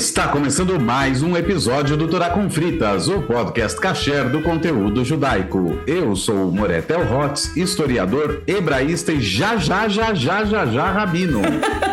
[0.00, 5.78] Está começando mais um episódio do Torá com Fritas, o podcast kasher do conteúdo judaico.
[5.86, 11.42] Eu sou o Moretel Hotz, historiador, hebraísta e já já já já já já rabino.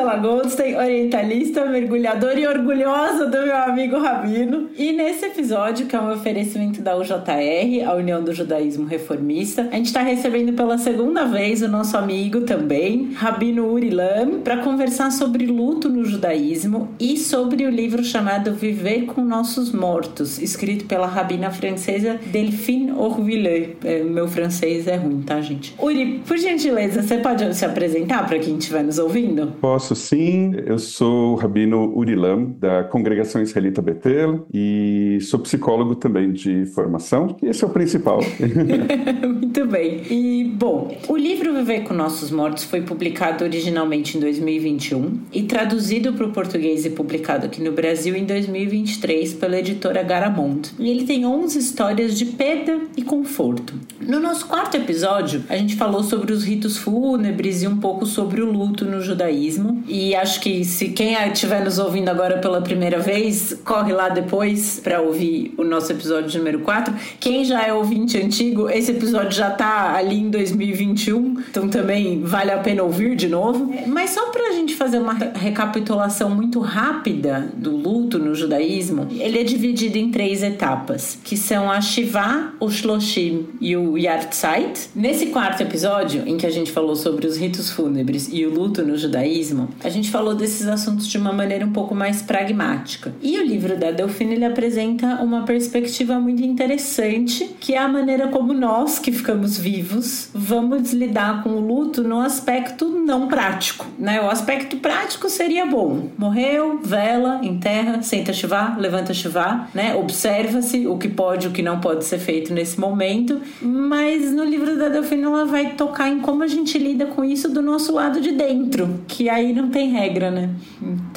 [0.00, 4.70] Angela Goldstein, orientalista, mergulhadora e orgulhosa do meu amigo Rabino.
[4.78, 9.76] E nesse episódio, que é um oferecimento da UJR, a União do Judaísmo Reformista, a
[9.76, 15.44] gente está recebendo pela segunda vez o nosso amigo também, Rabino Urilam, para conversar sobre
[15.44, 21.50] luto no judaísmo e sobre o livro chamado Viver com Nossos Mortos, escrito pela rabina
[21.50, 23.76] francesa Delphine Orvilleux.
[23.84, 25.74] É, meu francês é ruim, tá, gente?
[25.78, 29.52] Uri, por gentileza, você pode se apresentar para quem estiver nos ouvindo?
[29.60, 30.52] Posso sim.
[30.66, 37.36] Eu sou o Rabino Urilam, da Congregação Israelita Betel, e sou psicólogo também de formação,
[37.42, 38.20] e esse é o principal.
[39.22, 40.02] Muito bem.
[40.10, 46.12] E, bom, o livro Viver com Nossos Mortos foi publicado originalmente em 2021 e traduzido
[46.12, 50.70] para o português e publicado aqui no Brasil em 2023 pela editora Garamond.
[50.78, 53.74] E ele tem 11 histórias de perda e conforto.
[54.00, 58.40] No nosso quarto episódio, a gente falou sobre os ritos fúnebres e um pouco sobre
[58.40, 59.79] o luto no judaísmo.
[59.86, 64.80] E acho que se quem estiver nos ouvindo agora pela primeira vez, corre lá depois
[64.82, 66.94] para ouvir o nosso episódio número 4.
[67.18, 72.50] Quem já é ouvinte antigo, esse episódio já tá ali em 2021, então também vale
[72.50, 73.72] a pena ouvir de novo.
[73.86, 79.44] Mas só pra gente fazer uma recapitulação muito rápida do luto no judaísmo, ele é
[79.44, 84.90] dividido em três etapas, que são a Shiva, o Shloshim e o Yartzeit.
[84.94, 88.82] Nesse quarto episódio, em que a gente falou sobre os ritos fúnebres e o luto
[88.82, 93.14] no judaísmo, a gente falou desses assuntos de uma maneira um pouco mais pragmática.
[93.22, 98.28] E o livro da Delfina ele apresenta uma perspectiva muito interessante, que é a maneira
[98.28, 104.20] como nós que ficamos vivos vamos lidar com o luto no aspecto não prático, né?
[104.20, 106.08] O aspecto prático seria bom.
[106.16, 109.94] Morreu, vela, enterra, senta chivá, levanta chivá, né?
[109.94, 113.40] Observa-se o que pode, o que não pode ser feito nesse momento.
[113.60, 117.48] Mas no livro da Delfina ela vai tocar em como a gente lida com isso
[117.48, 120.54] do nosso lado de dentro, que aí não tem regra, né?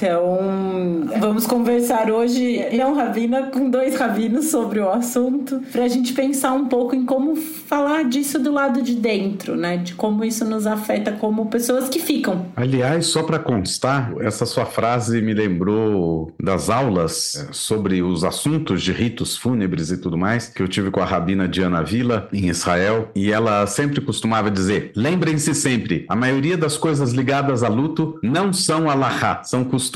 [0.04, 6.12] Então, vamos conversar hoje, não rabina, com dois rabinos sobre o assunto, para a gente
[6.12, 9.78] pensar um pouco em como falar disso do lado de dentro, né?
[9.78, 12.48] De como isso nos afeta como pessoas que ficam.
[12.58, 18.82] Aliás, só para constar, essa sua frase me lembrou das aulas é, sobre os assuntos
[18.82, 22.50] de ritos fúnebres e tudo mais, que eu tive com a rabina Diana Vila, em
[22.50, 28.20] Israel, e ela sempre costumava dizer: lembrem-se sempre, a maioria das coisas ligadas a luto
[28.22, 29.93] não são alahá, são costumes,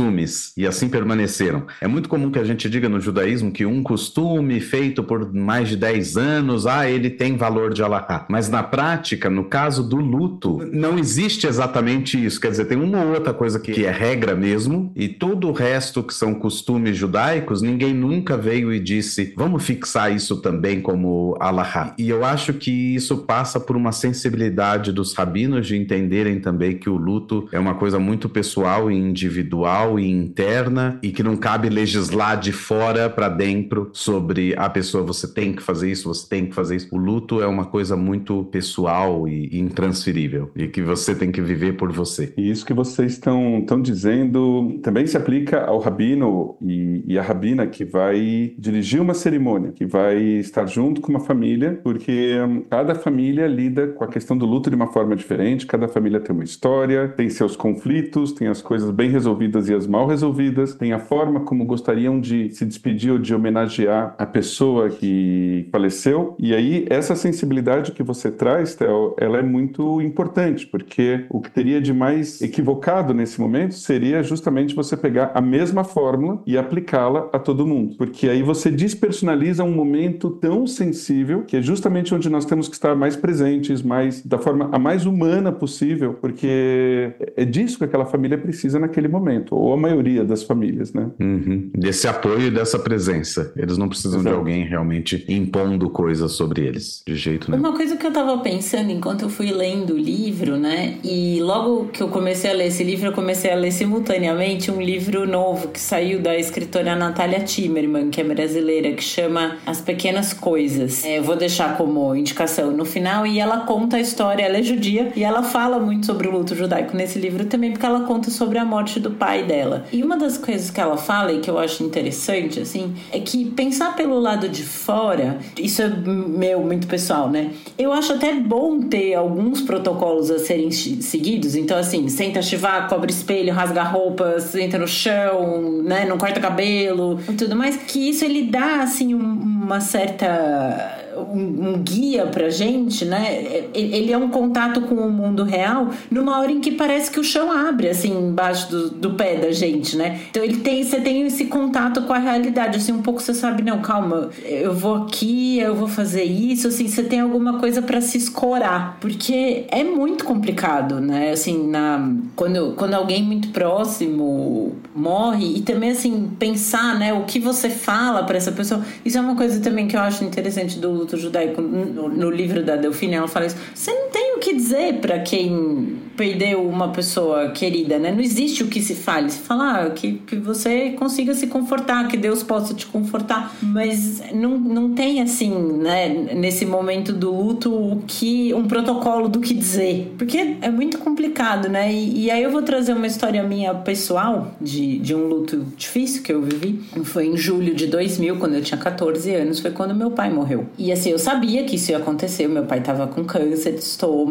[0.55, 1.65] e assim permaneceram.
[1.81, 5.69] É muito comum que a gente diga no judaísmo que um costume feito por mais
[5.69, 8.25] de 10 anos, ah, ele tem valor de alahá.
[8.29, 12.39] Mas na prática, no caso do luto, não existe exatamente isso.
[12.39, 16.03] Quer dizer, tem uma ou outra coisa que é regra mesmo, e todo o resto
[16.03, 21.93] que são costumes judaicos, ninguém nunca veio e disse, vamos fixar isso também como alahá.
[21.97, 26.89] E eu acho que isso passa por uma sensibilidade dos rabinos de entenderem também que
[26.89, 31.69] o luto é uma coisa muito pessoal e individual e interna e que não cabe
[31.69, 36.45] legislar de fora para dentro sobre a pessoa você tem que fazer isso, você tem
[36.45, 36.89] que fazer isso.
[36.91, 41.77] O luto é uma coisa muito pessoal e intransferível e que você tem que viver
[41.77, 42.33] por você.
[42.37, 47.21] E isso que vocês estão estão dizendo também se aplica ao rabino e, e a
[47.21, 52.63] rabina que vai dirigir uma cerimônia, que vai estar junto com uma família, porque hum,
[52.69, 56.35] cada família lida com a questão do luto de uma forma diferente, cada família tem
[56.35, 60.93] uma história, tem seus conflitos, tem as coisas bem resolvidas e as mal resolvidas, tem
[60.93, 66.35] a forma como gostariam de se despedir ou de homenagear a pessoa que faleceu.
[66.39, 71.51] E aí, essa sensibilidade que você traz, Theo, ela é muito importante, porque o que
[71.51, 77.29] teria de mais equivocado nesse momento seria justamente você pegar a mesma fórmula e aplicá-la
[77.33, 77.95] a todo mundo.
[77.97, 82.75] Porque aí você despersonaliza um momento tão sensível, que é justamente onde nós temos que
[82.75, 88.05] estar mais presentes, mais da forma a mais humana possível, porque é disso que aquela
[88.05, 91.09] família precisa naquele momento, ou a maioria das famílias, né?
[91.19, 91.69] Uhum.
[91.75, 93.51] Desse apoio e dessa presença.
[93.55, 94.35] Eles não precisam Exato.
[94.35, 97.63] de alguém realmente impondo coisas sobre eles, de jeito nenhum.
[97.63, 100.97] Uma coisa que eu tava pensando enquanto eu fui lendo o livro, né?
[101.03, 104.81] E logo que eu comecei a ler esse livro, eu comecei a ler simultaneamente um
[104.81, 110.33] livro novo que saiu da escritora Natália Timmerman, que é brasileira, que chama As Pequenas
[110.33, 111.03] Coisas.
[111.03, 114.63] É, eu vou deixar como indicação no final, e ela conta a história, ela é
[114.63, 118.29] judia, e ela fala muito sobre o luto judaico nesse livro também porque ela conta
[118.29, 119.85] sobre a morte do pai dela.
[119.91, 123.45] E uma das coisas que ela fala e que eu acho interessante, assim, é que
[123.45, 127.51] pensar pelo lado de fora, isso é meu, muito pessoal, né?
[127.77, 131.55] Eu acho até bom ter alguns protocolos a serem seguidos.
[131.55, 136.05] Então, assim, senta chivar, cobre espelho, rasga roupa, senta no chão, né?
[136.05, 137.77] Não corta cabelo e tudo mais.
[137.77, 143.67] Que isso ele dá, assim, um, uma certa um, um, guia pra gente, né?
[143.73, 147.23] Ele é um contato com o mundo real numa hora em que parece que o
[147.23, 150.19] chão abre, assim, embaixo do, do pé da gente, né?
[150.29, 153.63] Então ele tem, você tem esse contato com a realidade, assim, um pouco você sabe,
[153.63, 158.01] não, calma, eu vou aqui, eu vou fazer isso, assim, você tem alguma coisa para
[158.01, 161.31] se escorar, porque é muito complicado, né?
[161.31, 167.39] Assim, na, quando, quando alguém muito próximo morre, e também, assim, pensar, né, o que
[167.39, 171.06] você fala para essa pessoa, isso é uma coisa também que eu acho interessante do
[171.07, 173.57] luto judaico, no, no livro da Delfine, ela fala isso.
[173.73, 178.11] Você não tem o que dizer para quem perdeu uma pessoa querida, né?
[178.11, 179.29] Não existe o que se fale.
[179.29, 184.21] Se fala ah, que, que você consiga se confortar, que Deus possa te confortar, mas
[184.33, 186.09] não, não tem assim, né?
[186.35, 191.69] Nesse momento do luto, o que um protocolo do que dizer, porque é muito complicado,
[191.69, 191.93] né?
[191.93, 196.23] E, e aí eu vou trazer uma história minha pessoal de, de um luto difícil
[196.23, 196.81] que eu vivi.
[197.03, 200.65] Foi em julho de 2000, quando eu tinha 14 anos, foi quando meu pai morreu.
[200.77, 202.47] E assim, eu sabia que isso ia acontecer.
[202.47, 204.26] Meu pai tava com câncer de estômago,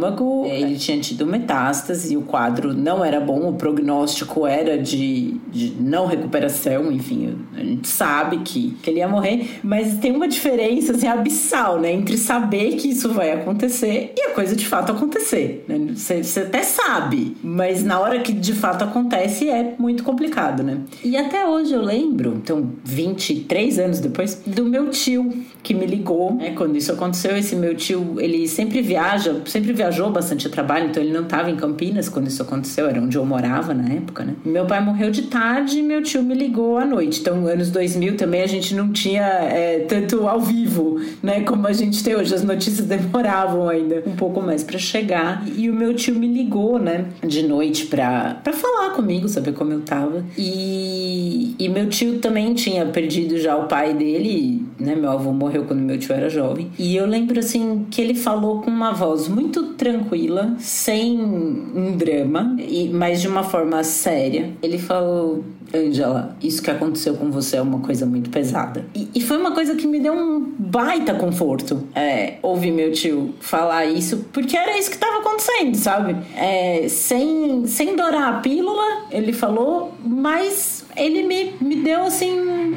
[0.47, 5.75] ele tinha tido metástase e o quadro não era bom, o prognóstico era de, de
[5.81, 10.93] não recuperação, enfim, a gente sabe que, que ele ia morrer, mas tem uma diferença
[10.93, 15.65] assim, abissal, né, entre saber que isso vai acontecer e a coisa de fato acontecer.
[15.69, 15.95] Né?
[15.95, 20.81] Você, você até sabe, mas na hora que de fato acontece é muito complicado, né?
[21.03, 26.35] E até hoje eu lembro, então 23 anos depois, do meu tio que me ligou,
[26.35, 30.87] né, quando isso aconteceu, esse meu tio, ele sempre viaja, sempre viajou bastante a trabalho,
[30.87, 34.25] então ele não estava em Campinas quando isso aconteceu, era onde eu morava na época,
[34.25, 34.35] né?
[34.45, 37.21] Meu pai morreu de tarde e meu tio me ligou à noite.
[37.21, 41.41] Então, anos 2000 também a gente não tinha é, tanto ao vivo, né?
[41.41, 42.35] Como a gente tem hoje.
[42.35, 45.45] As notícias demoravam ainda um pouco mais para chegar.
[45.57, 47.07] E o meu tio me ligou, né?
[47.25, 50.25] De noite pra falar comigo, saber como eu tava.
[50.37, 54.95] E, e meu tio também tinha perdido já o pai dele, né?
[54.95, 56.71] Meu avô morreu quando meu tio era jovem.
[56.79, 62.57] E eu lembro, assim, que ele falou com uma voz muito tranquila, sem um drama,
[62.59, 64.51] e, mas de uma forma séria.
[64.63, 65.45] Ele falou:
[65.75, 68.87] Angela, isso que aconteceu com você é uma coisa muito pesada.
[68.95, 71.83] E, e foi uma coisa que me deu um baita conforto.
[71.95, 76.17] É, ouvir meu tio falar isso, porque era isso que estava acontecendo, sabe?
[76.37, 82.75] É, sem, sem dourar a pílula, ele falou, mas ele me, me deu assim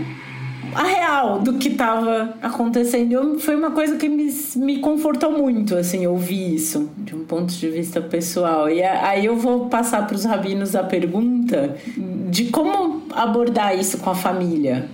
[0.75, 3.11] a real do que estava acontecendo.
[3.11, 7.53] Eu, foi uma coisa que me, me confortou muito, assim, ouvir isso, de um ponto
[7.53, 8.69] de vista pessoal.
[8.69, 11.75] E aí eu vou passar para os rabinos a pergunta
[12.29, 14.89] de como abordar isso com a família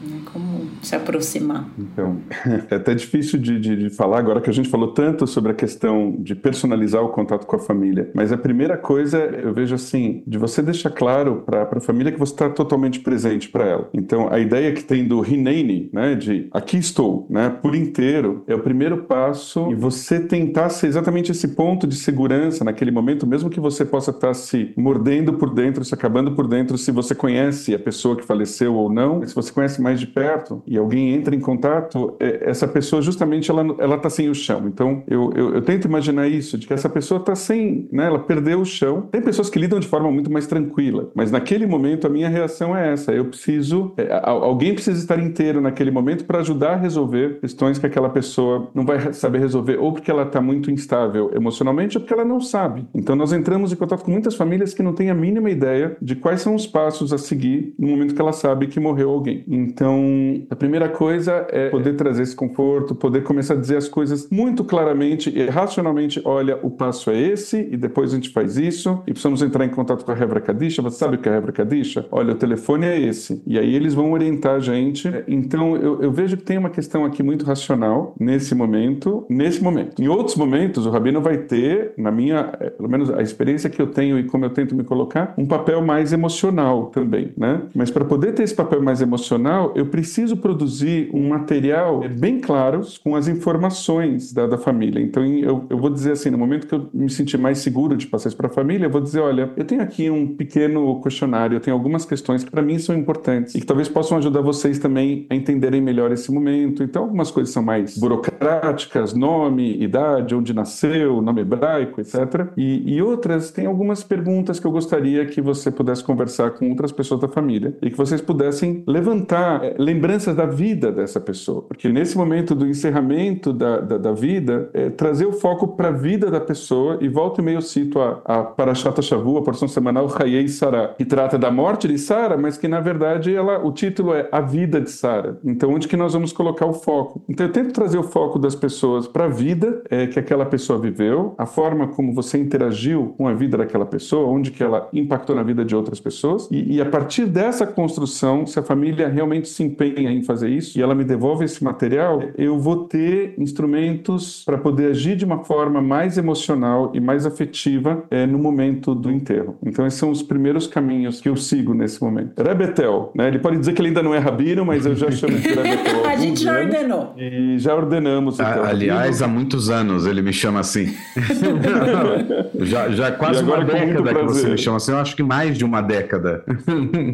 [0.86, 1.68] se aproximar?
[1.78, 2.18] Então,
[2.70, 5.56] é até difícil de, de, de, falar agora que a gente falou tanto sobre a
[5.56, 8.10] questão de personalizar o contato com a família.
[8.14, 12.20] Mas a primeira coisa, eu vejo assim, de você deixar claro para a família que
[12.20, 13.90] você está totalmente presente para ela.
[13.94, 18.54] Então, a ideia que tem do Hineni, né, de aqui estou, né, por inteiro, é
[18.54, 23.50] o primeiro passo e você tentar ser exatamente esse ponto de segurança naquele momento, mesmo
[23.50, 27.16] que você possa estar tá se mordendo por dentro, se acabando por dentro, se você
[27.16, 31.14] conhece a pessoa que faleceu ou não, se você conhece mais de perto, e alguém
[31.14, 34.64] entra em contato, é, essa pessoa justamente ela ela está sem o chão.
[34.68, 38.08] Então eu, eu, eu, tento imaginar isso, de que essa pessoa está sem, né?
[38.08, 39.04] Ela perdeu o chão.
[39.12, 42.76] Tem pessoas que lidam de forma muito mais tranquila, mas naquele momento a minha reação
[42.76, 43.12] é essa.
[43.12, 47.86] Eu preciso, é, alguém precisa estar inteiro naquele momento para ajudar a resolver questões que
[47.86, 52.14] aquela pessoa não vai saber resolver, ou porque ela está muito instável emocionalmente, ou porque
[52.14, 52.86] ela não sabe.
[52.94, 56.16] Então nós entramos em contato com muitas famílias que não têm a mínima ideia de
[56.16, 59.44] quais são os passos a seguir no momento que ela sabe que morreu alguém.
[59.48, 60.04] Então
[60.50, 64.64] a primeira coisa é poder trazer esse conforto, poder começar a dizer as coisas muito
[64.64, 66.20] claramente e racionalmente.
[66.26, 69.70] Olha, o passo é esse e depois a gente faz isso e precisamos entrar em
[69.70, 70.82] contato com a Revra Kadisha.
[70.82, 72.08] Você sabe o que é a Revra Kadisha?
[72.12, 73.44] Olha, o telefone é esse.
[73.46, 75.08] E aí eles vão orientar a gente.
[75.28, 80.02] Então eu, eu vejo que tem uma questão aqui muito racional nesse momento, nesse momento.
[80.02, 83.80] Em outros momentos, o Rabino vai ter, na minha, é, pelo menos a experiência que
[83.80, 87.62] eu tenho e como eu tento me colocar, um papel mais emocional também, né?
[87.76, 92.82] Mas para poder ter esse papel mais emocional, eu preciso produzir um material bem claro
[93.04, 95.02] com as informações da, da família.
[95.02, 98.06] Então, eu, eu vou dizer assim, no momento que eu me sentir mais seguro de
[98.06, 101.56] passar isso para a família, eu vou dizer, olha, eu tenho aqui um pequeno questionário,
[101.56, 104.78] eu tenho algumas questões que para mim são importantes e que talvez possam ajudar vocês
[104.78, 106.84] também a entenderem melhor esse momento.
[106.84, 112.50] Então, algumas coisas são mais burocráticas, nome, idade, onde nasceu, nome hebraico, etc.
[112.56, 116.92] E, e outras, tem algumas perguntas que eu gostaria que você pudesse conversar com outras
[116.92, 121.62] pessoas da família e que vocês pudessem levantar é, lembranças da vida dessa pessoa.
[121.62, 125.92] Porque nesse momento do encerramento da, da, da vida, é, trazer o foco para a
[125.92, 130.08] vida da pessoa, e volta e meio cito a, a Parashat Shavu, a porção semanal
[130.20, 134.14] Hayei Sarah, que trata da morte de Sara, mas que na verdade ela, o título
[134.14, 135.38] é A Vida de Sara.
[135.44, 137.22] Então, onde que nós vamos colocar o foco?
[137.28, 140.80] Então, eu tento trazer o foco das pessoas para a vida é, que aquela pessoa
[140.80, 145.36] viveu, a forma como você interagiu com a vida daquela pessoa, onde que ela impactou
[145.36, 149.48] na vida de outras pessoas, e, e a partir dessa construção, se a família realmente
[149.48, 154.44] se empenha em fazer isso e ela me devolve esse material, eu vou ter instrumentos
[154.46, 159.12] para poder agir de uma forma mais emocional e mais afetiva é, no momento do
[159.12, 159.58] enterro.
[159.66, 162.42] Então, esses são os primeiros caminhos que eu sigo nesse momento.
[162.42, 163.28] Rebetel, né?
[163.28, 166.06] Ele pode dizer que ele ainda não é rabino, mas eu já chamo de Rebetel.
[166.06, 167.14] a gente já ordenou.
[167.18, 168.40] E já ordenamos.
[168.40, 170.94] Então, aliás, há muitos anos ele me chama assim.
[172.62, 174.92] já, já quase uma década que você me chama assim.
[174.92, 176.44] Eu acho que mais de uma década.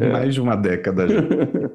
[0.00, 0.08] É.
[0.12, 1.06] mais de uma década.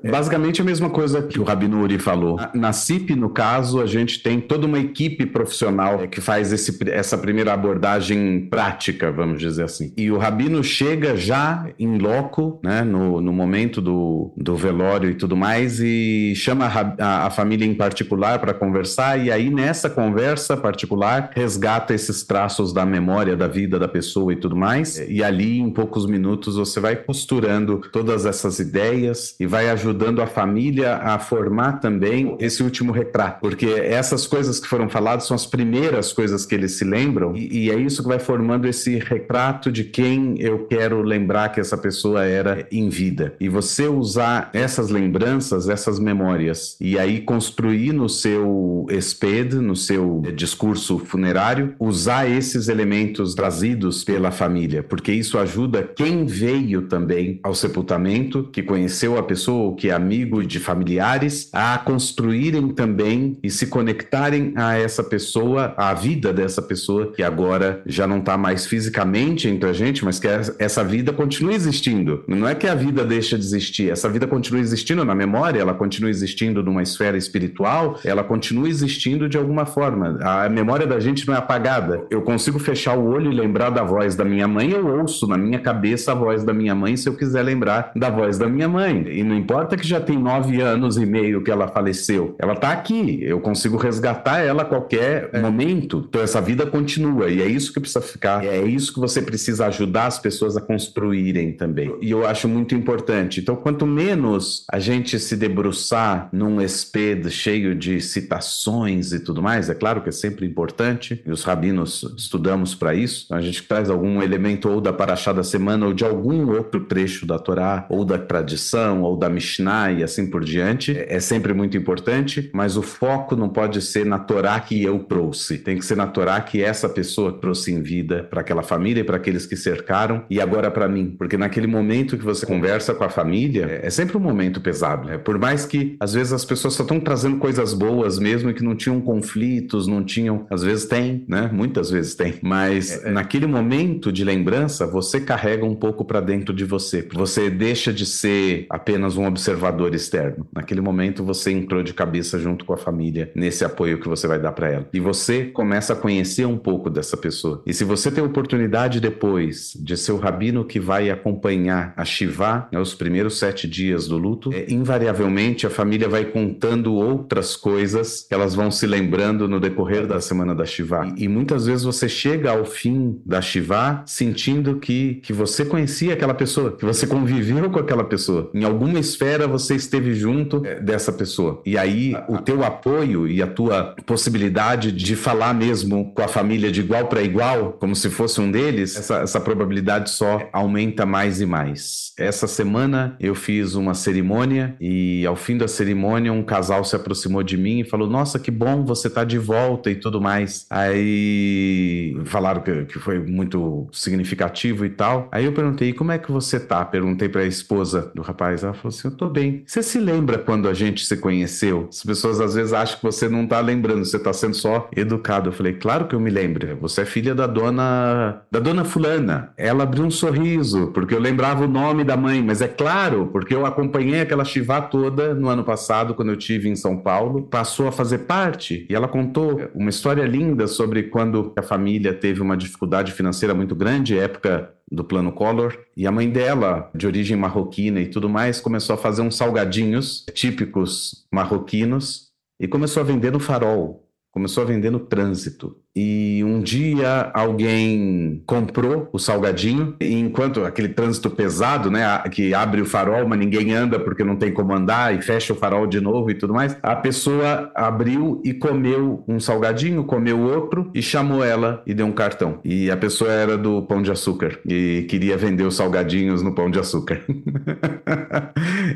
[0.03, 0.09] É.
[0.09, 2.37] Basicamente a mesma coisa que o Rabino Uri falou.
[2.53, 7.17] Na CIP, no caso, a gente tem toda uma equipe profissional que faz esse, essa
[7.17, 9.93] primeira abordagem prática, vamos dizer assim.
[9.97, 15.15] E o Rabino chega já em loco, né, no, no momento do, do velório e
[15.15, 19.89] tudo mais, e chama a, a, a família em particular para conversar, e aí nessa
[19.89, 25.23] conversa particular resgata esses traços da memória da vida da pessoa e tudo mais, e
[25.23, 30.95] ali em poucos minutos você vai costurando todas essas ideias e vai ajudando a família
[30.95, 36.13] a formar também esse último retrato, porque essas coisas que foram faladas são as primeiras
[36.13, 39.83] coisas que eles se lembram, e, e é isso que vai formando esse retrato de
[39.83, 43.35] quem eu quero lembrar que essa pessoa era em vida.
[43.39, 50.21] E você usar essas lembranças, essas memórias, e aí construir no seu SPED, no seu
[50.35, 57.53] discurso funerário, usar esses elementos trazidos pela família, porque isso ajuda quem veio também ao
[57.53, 60.59] sepultamento, que conheceu a pessoa, que é amigo de
[61.07, 67.23] familiares, a construírem também e se conectarem a essa pessoa, à vida dessa pessoa que
[67.23, 70.27] agora já não está mais fisicamente entre a gente, mas que
[70.59, 72.23] essa vida continua existindo.
[72.27, 75.73] Não é que a vida deixa de existir, essa vida continua existindo na memória, ela
[75.73, 80.17] continua existindo numa esfera espiritual, ela continua existindo de alguma forma.
[80.21, 82.03] A memória da gente não é apagada.
[82.09, 85.37] Eu consigo fechar o olho e lembrar da voz da minha mãe, eu ouço na
[85.37, 88.67] minha cabeça a voz da minha mãe se eu quiser lembrar da voz da minha
[88.67, 89.07] mãe.
[89.07, 92.71] E não importa que já tem nove anos e meio que ela faleceu, ela está
[92.71, 95.41] aqui, eu consigo resgatar ela a qualquer é.
[95.41, 96.05] momento.
[96.07, 99.67] Então essa vida continua e é isso que precisa ficar, é isso que você precisa
[99.67, 101.93] ajudar as pessoas a construírem também.
[102.01, 103.39] E eu acho muito importante.
[103.39, 109.69] Então, quanto menos a gente se debruçar num espelho cheio de citações e tudo mais,
[109.69, 113.63] é claro que é sempre importante, e os rabinos estudamos para isso, então a gente
[113.63, 117.85] traz algum elemento ou da Paraxá da semana ou de algum outro trecho da Torá,
[117.89, 122.49] ou da tradição, ou da Mishnah e assim por diante, é, é sempre muito importante,
[122.53, 126.07] mas o foco não pode ser na Torá que eu trouxe, tem que ser na
[126.07, 130.23] Torá que essa pessoa trouxe em vida para aquela família e para aqueles que cercaram,
[130.29, 133.89] e agora para mim, porque naquele momento que você conversa com a família, é, é
[133.89, 135.17] sempre um momento pesado, né?
[135.17, 138.63] por mais que às vezes as pessoas só estão trazendo coisas boas mesmo e que
[138.63, 141.49] não tinham conflitos, não tinham, às vezes tem, né?
[141.51, 143.11] Muitas vezes tem, mas é, é.
[143.11, 147.07] naquele momento de lembrança, você carrega um pouco para dentro de você.
[147.13, 150.47] Você deixa de ser apenas um observador externo.
[150.53, 154.39] Naquele momento você entrou de cabeça junto com a família nesse apoio que você vai
[154.39, 154.89] dar para ela.
[154.93, 157.61] E você começa a conhecer um pouco dessa pessoa.
[157.65, 162.67] E se você tem oportunidade depois de ser o rabino que vai acompanhar a Shiva,
[162.71, 168.25] né, os primeiros sete dias do luto, é, invariavelmente a família vai contando outras coisas
[168.27, 171.13] que elas vão se lembrando no decorrer da semana da Shiva.
[171.17, 176.13] E, e muitas vezes você chega ao fim da Shiva sentindo que, que você conhecia
[176.13, 178.49] aquela pessoa, que você conviveu com aquela pessoa.
[178.53, 181.61] Em alguma esfera você esteve junto é, dessa pessoa.
[181.65, 186.71] E aí o teu apoio e a tua possibilidade de falar mesmo com a família
[186.71, 191.41] de igual para igual, como se fosse um deles, essa, essa probabilidade só aumenta mais
[191.41, 192.13] e mais.
[192.17, 197.43] Essa semana eu fiz uma cerimônia e ao fim da cerimônia um casal se aproximou
[197.43, 200.65] de mim e falou: Nossa, que bom você tá de volta e tudo mais.
[200.69, 205.27] Aí falaram que, que foi muito significativo e tal.
[205.31, 206.83] Aí eu perguntei: Como é que você tá?
[206.83, 208.63] Perguntei para a esposa do rapaz.
[208.63, 209.63] Ela falou assim: Eu tô bem.
[209.65, 211.89] Você se lembra quando a gente se conheceu?
[211.91, 215.49] As pessoas às vezes acham que você não está lembrando, você está sendo só educado.
[215.49, 216.77] Eu falei, claro que eu me lembro.
[216.79, 219.51] Você é filha da dona da dona fulana.
[219.57, 223.53] Ela abriu um sorriso porque eu lembrava o nome da mãe, mas é claro porque
[223.53, 227.43] eu acompanhei aquela chivá toda no ano passado quando eu tive em São Paulo.
[227.43, 232.41] Passou a fazer parte e ela contou uma história linda sobre quando a família teve
[232.41, 237.35] uma dificuldade financeira muito grande, época do plano Collor, e a mãe dela, de origem
[237.35, 242.29] marroquina e tudo mais, começou a fazer uns salgadinhos típicos marroquinos
[242.59, 248.43] e começou a vender no farol, começou a vender no trânsito e um dia alguém
[248.45, 253.73] comprou o salgadinho, e enquanto aquele trânsito pesado, né, que abre o farol, mas ninguém
[253.73, 256.77] anda porque não tem como andar e fecha o farol de novo e tudo mais,
[256.83, 262.11] a pessoa abriu e comeu um salgadinho, comeu outro e chamou ela e deu um
[262.11, 262.59] cartão.
[262.63, 266.69] E a pessoa era do Pão de Açúcar e queria vender os salgadinhos no Pão
[266.69, 267.21] de Açúcar.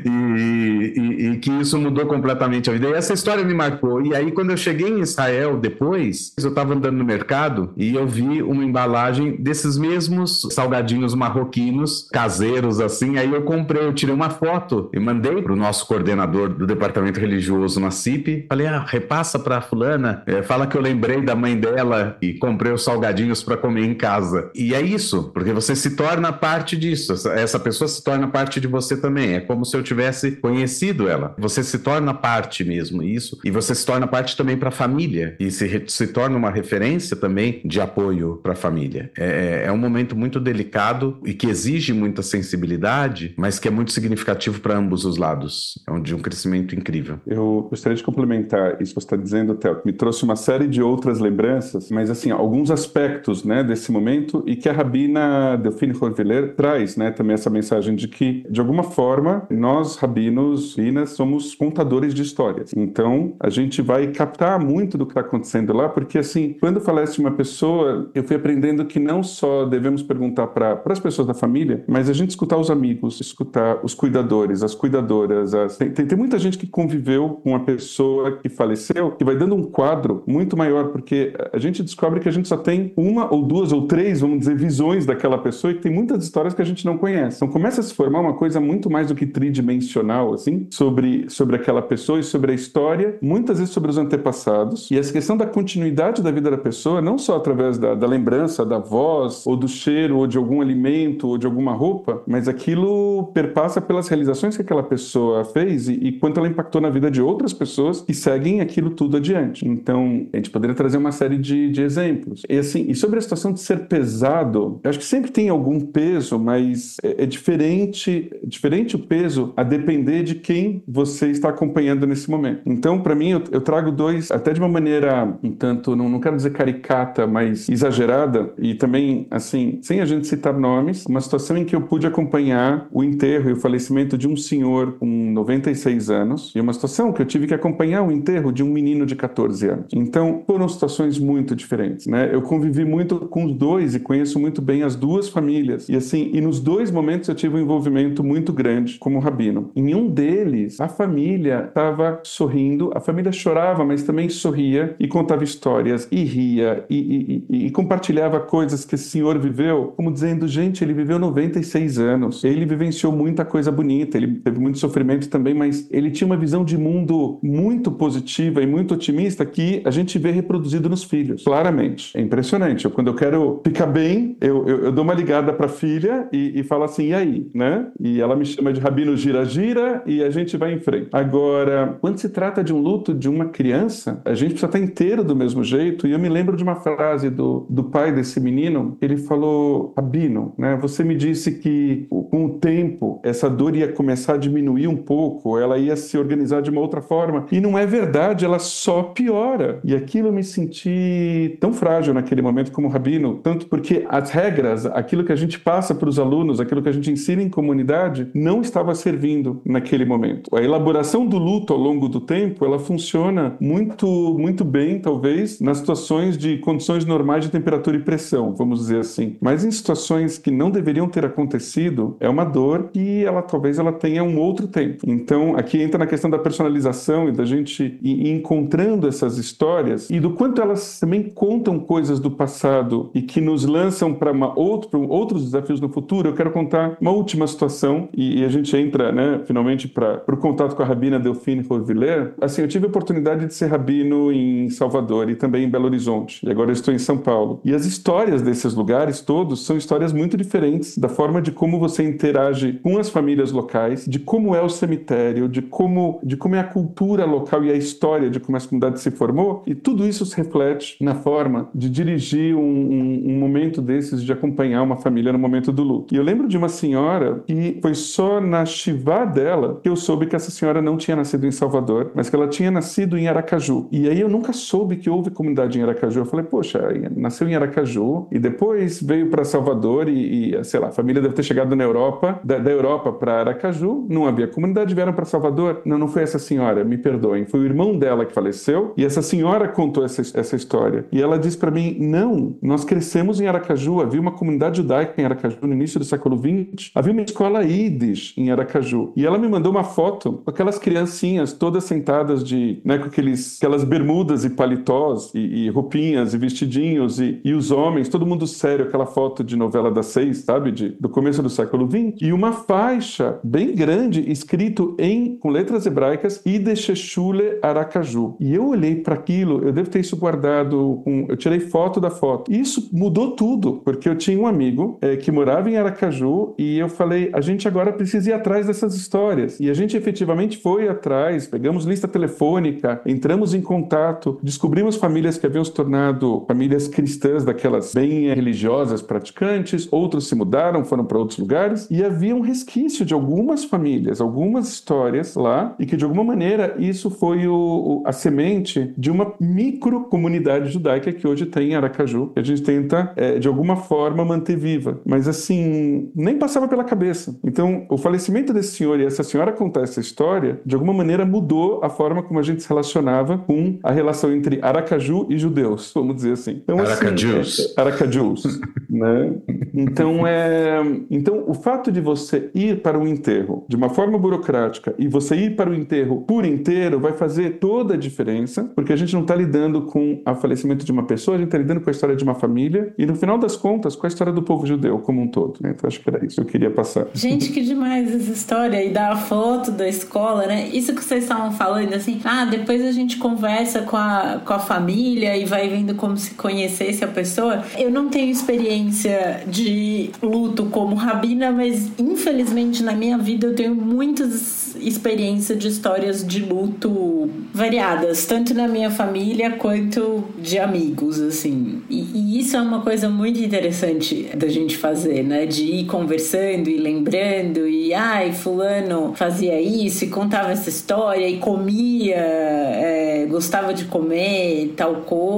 [0.04, 2.90] e, e, e que isso mudou completamente a vida.
[2.90, 4.00] E essa história me marcou.
[4.06, 8.06] E aí, quando eu cheguei em Israel depois, eu estava andando no mercado e eu
[8.06, 13.18] vi uma embalagem desses mesmos salgadinhos marroquinos, caseiros assim.
[13.18, 17.20] Aí eu comprei, eu tirei uma foto e mandei para o nosso coordenador do departamento
[17.20, 18.46] religioso na CIP.
[18.48, 22.72] Falei, ah, repassa para fulana, é, fala que eu lembrei da mãe dela e comprei
[22.72, 24.50] os salgadinhos para comer em casa.
[24.54, 27.12] E é isso, porque você se torna parte disso.
[27.30, 29.34] Essa pessoa se torna parte de você também.
[29.34, 31.34] É como se eu tivesse conhecido ela.
[31.38, 33.38] Você se torna parte mesmo, isso.
[33.44, 36.81] E você se torna parte também para a família e se, se torna uma referência
[36.82, 39.10] referência também de apoio para a família.
[39.16, 43.70] É, é, é um momento muito delicado e que exige muita sensibilidade, mas que é
[43.70, 45.82] muito significativo para ambos os lados.
[45.88, 47.18] É um, de um crescimento incrível.
[47.26, 49.80] Eu gostaria de complementar isso que você está dizendo, Theo.
[49.84, 54.56] Me trouxe uma série de outras lembranças, mas assim, alguns aspectos né, desse momento e
[54.56, 59.46] que a Rabina Delphine Horviller traz né, também essa mensagem de que, de alguma forma,
[59.50, 62.72] nós, rabinos, rabinas, somos contadores de histórias.
[62.76, 67.18] Então, a gente vai captar muito do que está acontecendo lá, porque assim, quando falece
[67.18, 71.82] uma pessoa, eu fui aprendendo que não só devemos perguntar para as pessoas da família,
[71.88, 75.54] mas a gente escutar os amigos, escutar os cuidadores, as cuidadoras.
[75.54, 75.76] As...
[75.76, 79.56] Tem, tem, tem, muita gente que conviveu com uma pessoa que faleceu, que vai dando
[79.56, 83.42] um quadro muito maior, porque a gente descobre que a gente só tem uma ou
[83.42, 86.86] duas ou três, vamos dizer, visões daquela pessoa e tem muitas histórias que a gente
[86.86, 87.38] não conhece.
[87.38, 91.56] Então começa a se formar uma coisa muito mais do que tridimensional, assim, sobre, sobre
[91.56, 94.88] aquela pessoa e sobre a história, muitas vezes sobre os antepassados.
[94.92, 98.64] E essa questão da continuidade da vida da pessoa, não só através da, da, lembrança,
[98.64, 103.30] da voz, ou do cheiro, ou de algum alimento, ou de alguma roupa, mas aquilo
[103.34, 107.20] perpassa pelas realizações que aquela pessoa fez e, e quanto ela impactou na vida de
[107.20, 109.66] outras pessoas que seguem aquilo tudo adiante.
[109.66, 112.42] Então, a gente poderia trazer uma série de, de exemplos.
[112.48, 115.80] E assim, e sobre a situação de ser pesado, eu acho que sempre tem algum
[115.80, 122.06] peso, mas é, é diferente, diferente o peso a depender de quem você está acompanhando
[122.06, 122.62] nesse momento.
[122.66, 126.20] Então, para mim, eu, eu, trago dois, até de uma maneira um tanto, não, não
[126.20, 131.56] quero dizer caricata, mas exagerada, e também, assim, sem a gente citar nomes, uma situação
[131.56, 136.10] em que eu pude acompanhar o enterro e o falecimento de um senhor com 96
[136.10, 139.16] anos, e uma situação que eu tive que acompanhar o enterro de um menino de
[139.16, 139.86] 14 anos.
[139.92, 142.28] Então, foram situações muito diferentes, né?
[142.32, 146.30] Eu convivi muito com os dois e conheço muito bem as duas famílias, e assim,
[146.32, 149.70] e nos dois momentos eu tive um envolvimento muito grande como rabino.
[149.74, 155.44] Em um deles, a família estava sorrindo, a família chorava, mas também sorria e contava
[155.44, 160.82] histórias e ria e, e, e, compartilhava coisas que esse senhor viveu, como dizendo, gente,
[160.82, 165.88] ele viveu 96 anos, ele vivenciou muita coisa bonita, ele teve muito sofrimento também, mas
[165.90, 170.30] ele tinha uma visão de mundo muito positiva e muito otimista que a gente vê
[170.30, 172.16] reproduzido nos filhos, claramente.
[172.16, 172.84] É impressionante.
[172.84, 176.28] Eu, quando eu quero ficar bem, eu, eu, eu dou uma ligada para a filha
[176.32, 177.86] e, e falo assim, e aí, né?
[178.00, 181.08] E ela me chama de Rabino Gira-Gira e a gente vai em frente.
[181.12, 185.24] Agora, quando se trata de um luto de uma criança, a gente precisa estar inteiro
[185.24, 188.96] do mesmo jeito e eu me lembro de uma frase do, do pai desse menino.
[189.02, 194.34] Ele falou: Rabino, né, você me disse que com o tempo essa dor ia começar
[194.34, 197.46] a diminuir um pouco, ela ia se organizar de uma outra forma.
[197.50, 199.80] E não é verdade, ela só piora.
[199.84, 204.86] E aquilo eu me senti tão frágil naquele momento como rabino, tanto porque as regras,
[204.86, 208.30] aquilo que a gente passa para os alunos, aquilo que a gente ensina em comunidade,
[208.34, 210.54] não estava servindo naquele momento.
[210.56, 214.06] A elaboração do luto ao longo do tempo, ela funciona muito,
[214.38, 219.36] muito bem, talvez, nas situações de condições normais de temperatura e pressão, vamos dizer assim.
[219.40, 223.92] Mas em situações que não deveriam ter acontecido, é uma dor que ela talvez ela
[223.92, 225.04] tenha um outro tempo.
[225.06, 230.20] Então, aqui entra na questão da personalização e da gente ir encontrando essas histórias e
[230.20, 235.44] do quanto elas também contam coisas do passado e que nos lançam para outro, outros
[235.44, 236.28] desafios no futuro.
[236.28, 240.36] Eu quero contar uma última situação e, e a gente entra, né, finalmente para o
[240.36, 244.68] contato com a rabina Delphine Roviller, assim, eu tive a oportunidade de ser rabino em
[244.70, 246.01] Salvador e também em Belo Horizonte.
[246.42, 247.60] E agora eu estou em São Paulo.
[247.64, 252.02] E as histórias desses lugares todos são histórias muito diferentes da forma de como você
[252.02, 256.60] interage com as famílias locais, de como é o cemitério, de como, de como é
[256.60, 259.62] a cultura local e a história de como essa comunidade se formou.
[259.66, 264.32] E tudo isso se reflete na forma de dirigir um, um, um momento desses, de
[264.32, 266.14] acompanhar uma família no momento do luto.
[266.14, 270.26] E eu lembro de uma senhora que foi só na Shivá dela que eu soube
[270.26, 273.88] que essa senhora não tinha nascido em Salvador, mas que ela tinha nascido em Aracaju.
[273.90, 275.91] E aí eu nunca soube que houve comunidade em Aracaju.
[276.16, 276.80] Eu falei, poxa,
[277.16, 281.34] nasceu em Aracaju e depois veio para Salvador e, e, sei lá, a família deve
[281.34, 285.82] ter chegado na Europa, da, da Europa para Aracaju, não havia comunidade, vieram para Salvador.
[285.84, 289.22] Não, não foi essa senhora, me perdoem, foi o irmão dela que faleceu e essa
[289.22, 291.06] senhora contou essa, essa história.
[291.10, 295.24] E ela disse para mim, não, nós crescemos em Aracaju, havia uma comunidade judaica em
[295.24, 299.12] Aracaju no início do século XX, havia uma escola Yiddish em Aracaju.
[299.16, 303.56] E ela me mandou uma foto com aquelas criancinhas todas sentadas de, né, com aqueles,
[303.58, 308.46] aquelas bermudas e paletós e, e roupinhas e vestidinhos e, e, os homens, todo mundo
[308.46, 312.32] sério, aquela foto de novela das seis, sabe, de, do começo do século XX, e
[312.32, 318.36] uma faixa bem grande escrito em com letras hebraicas Idesheshule Aracaju.
[318.38, 322.10] E eu olhei para aquilo, eu devo ter isso guardado, com, eu tirei foto da
[322.10, 322.52] foto.
[322.52, 326.88] Isso mudou tudo, porque eu tinha um amigo é, que morava em Aracaju e eu
[326.88, 329.58] falei, a gente agora precisa ir atrás dessas histórias.
[329.58, 335.46] E a gente efetivamente foi atrás, pegamos lista telefônica, entramos em contato, descobrimos famílias que
[335.46, 341.38] haviam se tornado famílias cristãs, daquelas bem religiosas, praticantes, outros se mudaram, foram para outros
[341.38, 346.24] lugares, e havia um resquício de algumas famílias, algumas histórias lá, e que de alguma
[346.24, 351.74] maneira isso foi o, a semente de uma micro comunidade judaica que hoje tem em
[351.74, 355.00] Aracaju, que a gente tenta, é, de alguma forma, manter viva.
[355.04, 357.38] Mas assim, nem passava pela cabeça.
[357.44, 361.80] Então, o falecimento desse senhor e essa senhora contar essa história, de alguma maneira mudou
[361.82, 366.16] a forma como a gente se relacionava com a relação entre Aracaju e judeus, vamos
[366.16, 366.62] dizer assim.
[366.62, 367.60] Então, Aracajus.
[367.60, 369.32] Assim, é, Aracajus, né?
[369.74, 374.94] Então, é, então, o fato de você ir para o enterro de uma forma burocrática
[374.98, 378.96] e você ir para o enterro por inteiro vai fazer toda a diferença, porque a
[378.96, 381.90] gente não está lidando com o falecimento de uma pessoa, a gente está lidando com
[381.90, 384.66] a história de uma família e, no final das contas, com a história do povo
[384.66, 385.58] judeu como um todo.
[385.60, 385.74] Né?
[385.76, 387.06] Então, acho que era isso que eu queria passar.
[387.12, 388.82] Gente, que demais essa história.
[388.82, 390.68] E dar a foto da escola, né?
[390.68, 394.58] Isso que vocês estavam falando, assim, ah, depois a gente conversa com a, com a
[394.58, 397.64] família e vai vendo como se conhecesse a pessoa.
[397.78, 403.74] Eu não tenho experiência de luto como rabina, mas infelizmente na minha vida eu tenho
[403.74, 411.82] muitas experiências de histórias de luto variadas, tanto na minha família quanto de amigos, assim.
[411.88, 415.46] E, e isso é uma coisa muito interessante da gente fazer, né?
[415.46, 421.38] De ir conversando e lembrando e ai, fulano fazia isso e contava essa história e
[421.38, 425.31] comia, é, gostava de comer tal coisa.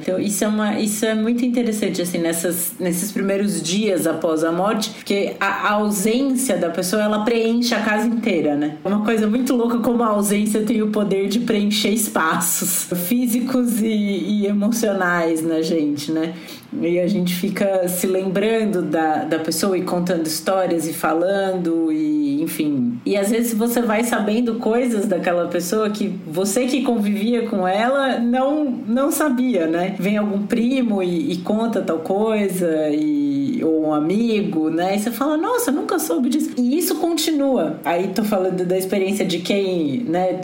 [0.00, 4.52] Então isso é uma, isso é muito interessante assim nessas, nesses primeiros dias após a
[4.52, 8.76] morte, porque a, a ausência da pessoa ela preenche a casa inteira, né?
[8.84, 13.80] É uma coisa muito louca como a ausência tem o poder de preencher espaços físicos
[13.80, 16.34] e, e emocionais na gente, né?
[16.82, 22.42] E a gente fica se lembrando da, da pessoa e contando histórias e falando, e
[22.42, 23.00] enfim.
[23.04, 28.18] E às vezes você vai sabendo coisas daquela pessoa que você que convivia com ela
[28.18, 29.94] não, não sabia, né?
[29.98, 34.96] Vem algum primo e, e conta tal coisa, e, ou um amigo, né?
[34.96, 36.50] E você fala, nossa, nunca soube disso.
[36.56, 37.80] E isso continua.
[37.84, 40.34] Aí tô falando da experiência de quem, né,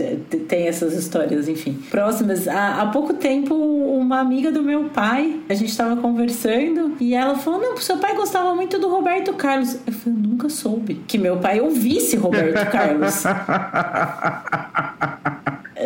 [0.48, 1.78] tem essas histórias, enfim.
[1.90, 2.48] Próximas.
[2.48, 7.36] Há, há pouco tempo, uma amiga do meu pai, a gente tava conversando e ela
[7.36, 9.76] falou: Não, seu pai gostava muito do Roberto Carlos.
[9.86, 13.24] Eu falei: nunca soube que meu pai ouvisse Roberto Carlos.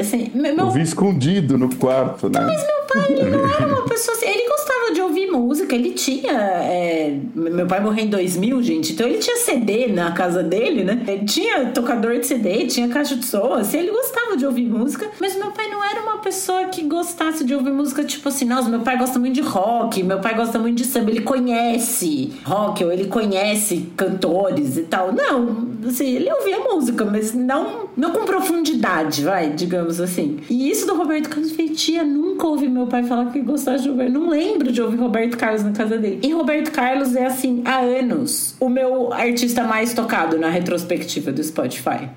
[0.01, 0.77] Assim, meu...
[0.77, 2.41] Escondido no quarto, né?
[2.41, 4.27] Mas meu pai, ele não era uma pessoa assim.
[4.27, 6.33] Ele gostava de ouvir música, ele tinha.
[6.33, 7.17] É...
[7.35, 11.03] Meu pai morreu em 2000, gente, então ele tinha CD na casa dele, né?
[11.07, 15.09] Ele tinha tocador de CD, tinha caixa de som, assim, ele gostava de ouvir música,
[15.21, 18.69] mas meu pai não era uma pessoa que gostasse de ouvir música, tipo assim, nossa,
[18.69, 22.85] meu pai gosta muito de rock, meu pai gosta muito de samba, ele conhece rock,
[22.85, 25.13] ou ele conhece cantores e tal.
[25.13, 30.39] Não, assim, ele ouvia música, mas não, não com profundidade, vai, digamos assim.
[30.49, 33.89] E isso do Roberto Carlos, eu tia, nunca ouvi meu pai falar que gostava de
[33.89, 34.11] ouvir.
[34.11, 36.21] Não lembro de ouvir Roberto Roberto Carlos na casa dele.
[36.23, 41.43] E Roberto Carlos é, assim, há anos, o meu artista mais tocado na retrospectiva do
[41.43, 42.09] Spotify.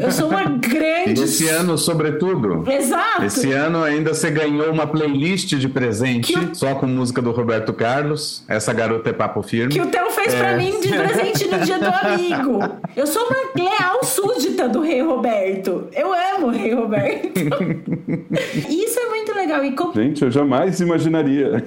[0.00, 1.22] Eu sou uma grande.
[1.22, 2.70] Esse ano, sobretudo.
[2.70, 3.24] Exato.
[3.24, 6.54] Esse ano ainda você ganhou uma playlist de presente o...
[6.54, 8.44] só com música do Roberto Carlos.
[8.48, 9.72] Essa garota é papo firme.
[9.72, 10.38] Que o Theo fez é...
[10.38, 12.58] pra mim de presente no dia do amigo.
[12.96, 15.88] Eu sou uma leal súdita do Rei Roberto.
[15.92, 17.40] Eu amo o Rei Roberto.
[18.68, 19.64] Isso é muito legal.
[19.64, 19.94] E.
[19.94, 21.64] Gente, eu jamais imaginaria.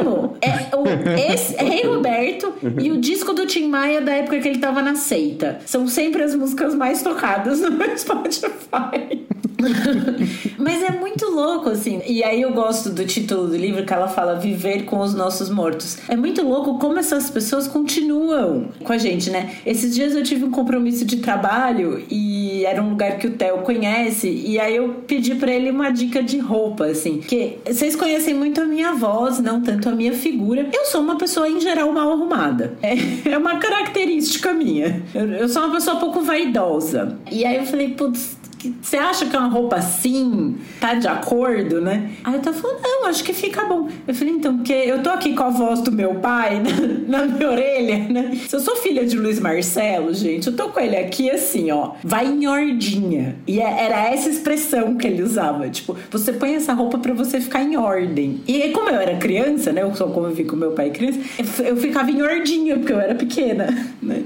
[0.00, 0.36] Amo.
[0.40, 0.84] É, o,
[1.32, 4.82] esse, é Rei Roberto e o disco do Tim Maia da época que ele tava
[4.82, 5.58] na seita.
[5.66, 9.22] São sempre as músicas mais tocadas no meu Spotify.
[10.58, 12.00] Mas é muito louco, assim.
[12.06, 15.48] E aí eu gosto do título do livro que ela fala Viver com os Nossos
[15.48, 15.98] Mortos.
[16.08, 19.56] É muito louco como essas pessoas continuam com a gente, né?
[19.64, 23.58] Esses dias eu tive um compromisso de trabalho e era um lugar que o Theo
[23.58, 24.28] conhece.
[24.28, 27.11] E aí eu pedi para ele uma dica de roupa, assim.
[27.18, 30.68] Que vocês conhecem muito a minha voz, não tanto a minha figura.
[30.72, 32.72] Eu sou uma pessoa, em geral, mal arrumada.
[32.82, 35.02] É, é uma característica minha.
[35.14, 37.16] Eu, eu sou uma pessoa pouco vaidosa.
[37.30, 38.36] E aí eu falei, putz,
[38.80, 42.10] você acha que é uma roupa assim tá de acordo, né?
[42.24, 43.88] Aí eu tava falando, não, acho que fica bom.
[44.06, 46.60] Eu falei, então, porque eu tô aqui com a voz do meu pai
[47.06, 48.38] na, na minha orelha, né?
[48.48, 51.92] Se eu sou filha de Luiz Marcelo, gente, eu tô com ele aqui assim, ó,
[52.02, 53.36] vai em ordinha.
[53.46, 57.40] E é, era essa expressão que ele usava, tipo, você põe essa roupa para você
[57.40, 58.40] ficar em ordem.
[58.46, 59.82] E como eu era criança, né?
[59.82, 61.18] Eu só convivi com meu pai criança,
[61.62, 63.66] eu ficava em ordinha, porque eu era pequena,
[64.02, 64.22] né?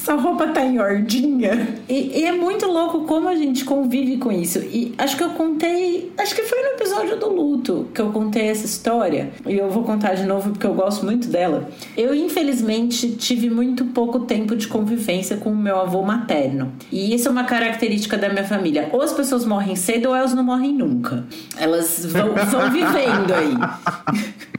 [0.00, 1.68] Essa roupa tá em ordinha.
[1.86, 4.58] E, e, é muito louco como a gente convive com isso.
[4.58, 8.48] E acho que eu contei, acho que foi no episódio do luto que eu contei
[8.48, 9.30] essa história.
[9.46, 11.68] E eu vou contar de novo porque eu gosto muito dela.
[11.94, 16.72] Eu, infelizmente, tive muito pouco tempo de convivência com o meu avô materno.
[16.90, 18.88] E isso é uma característica da minha família.
[18.92, 21.26] Ou as pessoas morrem cedo ou elas não morrem nunca.
[21.58, 24.40] Elas vão, vão vivendo aí.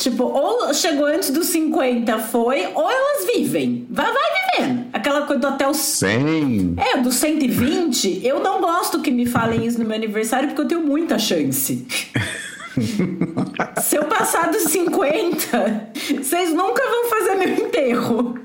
[0.00, 3.86] Tipo, ou chegou antes dos 50, foi, ou elas vivem.
[3.90, 4.22] Vai, vai
[4.56, 4.86] vivendo.
[4.94, 6.76] Aquela coisa do até os 100.
[6.78, 8.26] É, dos 120.
[8.26, 11.86] Eu não gosto que me falem isso no meu aniversário porque eu tenho muita chance.
[13.82, 15.90] Se eu passar dos 50,
[16.22, 18.38] vocês nunca vão fazer meu enterro.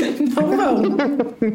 [0.36, 0.82] não vão,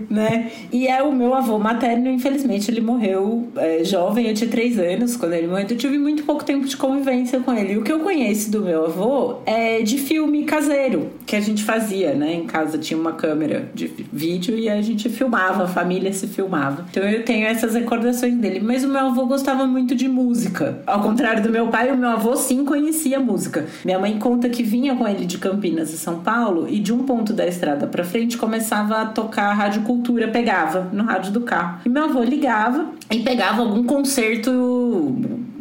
[0.10, 0.52] né?
[0.72, 5.16] E é o meu avô materno, infelizmente, ele morreu é, jovem, eu tinha três anos
[5.16, 7.74] quando ele morreu, então eu tive muito pouco tempo de convivência com ele.
[7.74, 11.64] E o que eu conheço do meu avô é de filme caseiro, que a gente
[11.64, 12.34] fazia, né?
[12.34, 16.86] Em casa tinha uma câmera de vídeo e a gente filmava, a família se filmava.
[16.90, 18.60] Então eu tenho essas recordações dele.
[18.60, 20.80] Mas o meu avô gostava muito de música.
[20.86, 23.66] Ao contrário do meu pai, o meu avô sim conhecia música.
[23.84, 27.04] Minha mãe conta que vinha com ele de Campinas e São Paulo e de um
[27.04, 31.42] ponto da estrada para frente começava a tocar a rádio cultura, pegava no rádio do
[31.42, 31.80] carro.
[31.86, 35.16] E meu avô ligava e pegava algum concerto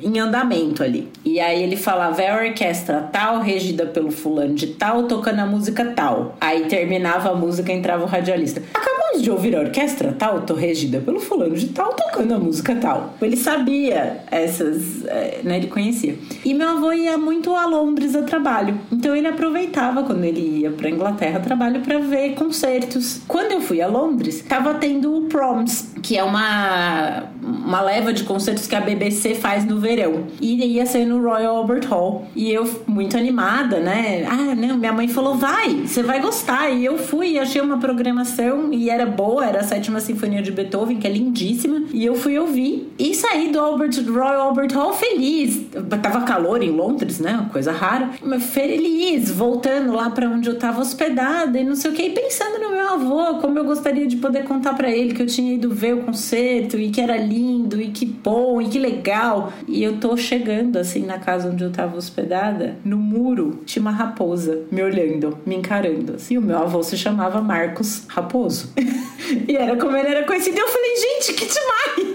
[0.04, 1.08] em andamento ali.
[1.24, 5.46] E aí ele falava, é a orquestra tal, regida pelo fulano de tal, tocando a
[5.46, 6.36] música tal.
[6.40, 8.62] Aí terminava a música, entrava o radialista.
[8.74, 12.74] Acabamos de ouvir a orquestra tal, tô regida pelo fulano de tal, tocando a música
[12.74, 13.14] tal.
[13.22, 16.16] Ele sabia essas, é, né, ele conhecia.
[16.44, 18.78] E meu avô ia muito a Londres a trabalho.
[18.92, 23.22] Então ele aproveitava quando ele ia pra Inglaterra a trabalho para ver concertos.
[23.26, 28.24] Quando eu fui a Londres, tava tendo o Proms, que é uma, uma leva de
[28.24, 29.93] concertos que a BBC faz no verão.
[30.40, 32.26] E ia ser no Royal Albert Hall.
[32.34, 34.24] E eu, muito animada, né?
[34.28, 36.70] Ah, não, minha mãe falou: vai, você vai gostar.
[36.70, 40.98] E eu fui, achei uma programação e era boa, era a sétima sinfonia de Beethoven,
[40.98, 41.84] que é lindíssima.
[41.92, 45.66] E eu fui ouvir e saí do Albert, Royal Albert Hall feliz.
[46.02, 47.48] Tava calor em Londres, né?
[47.52, 48.10] Coisa rara.
[48.22, 52.02] Mas feliz, voltando lá para onde eu tava hospedada e não sei o que.
[52.02, 55.26] E pensando no meu avô, como eu gostaria de poder contar para ele que eu
[55.26, 59.52] tinha ido ver o concerto e que era lindo e que bom e que legal.
[59.68, 63.90] E eu tô chegando assim na casa onde eu tava hospedada, no muro tinha uma
[63.90, 66.14] raposa me olhando, me encarando.
[66.14, 68.72] Assim, o meu avô se chamava Marcos Raposo.
[69.48, 70.58] e era como ele era conhecido.
[70.58, 72.13] Eu falei, gente, que demais!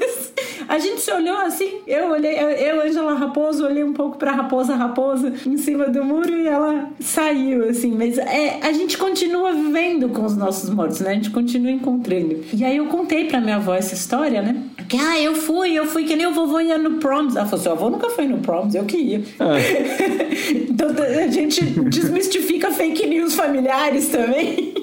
[0.69, 4.75] A gente se olhou assim, eu olhei, eu, Angela Raposo, olhei um pouco pra Raposa
[4.75, 7.91] Raposa em cima do muro e ela saiu, assim.
[7.97, 11.09] Mas é, a gente continua vivendo com os nossos mortos, né?
[11.09, 12.43] A gente continua encontrando.
[12.53, 14.63] E aí eu contei pra minha avó essa história, né?
[14.87, 17.35] Que, ah, eu fui, eu fui que nem o vovô ia no proms.
[17.35, 19.23] Ela falou, seu avô nunca foi no proms, eu que ia.
[19.39, 20.51] É.
[20.69, 24.78] então a gente desmistifica fake news familiares também.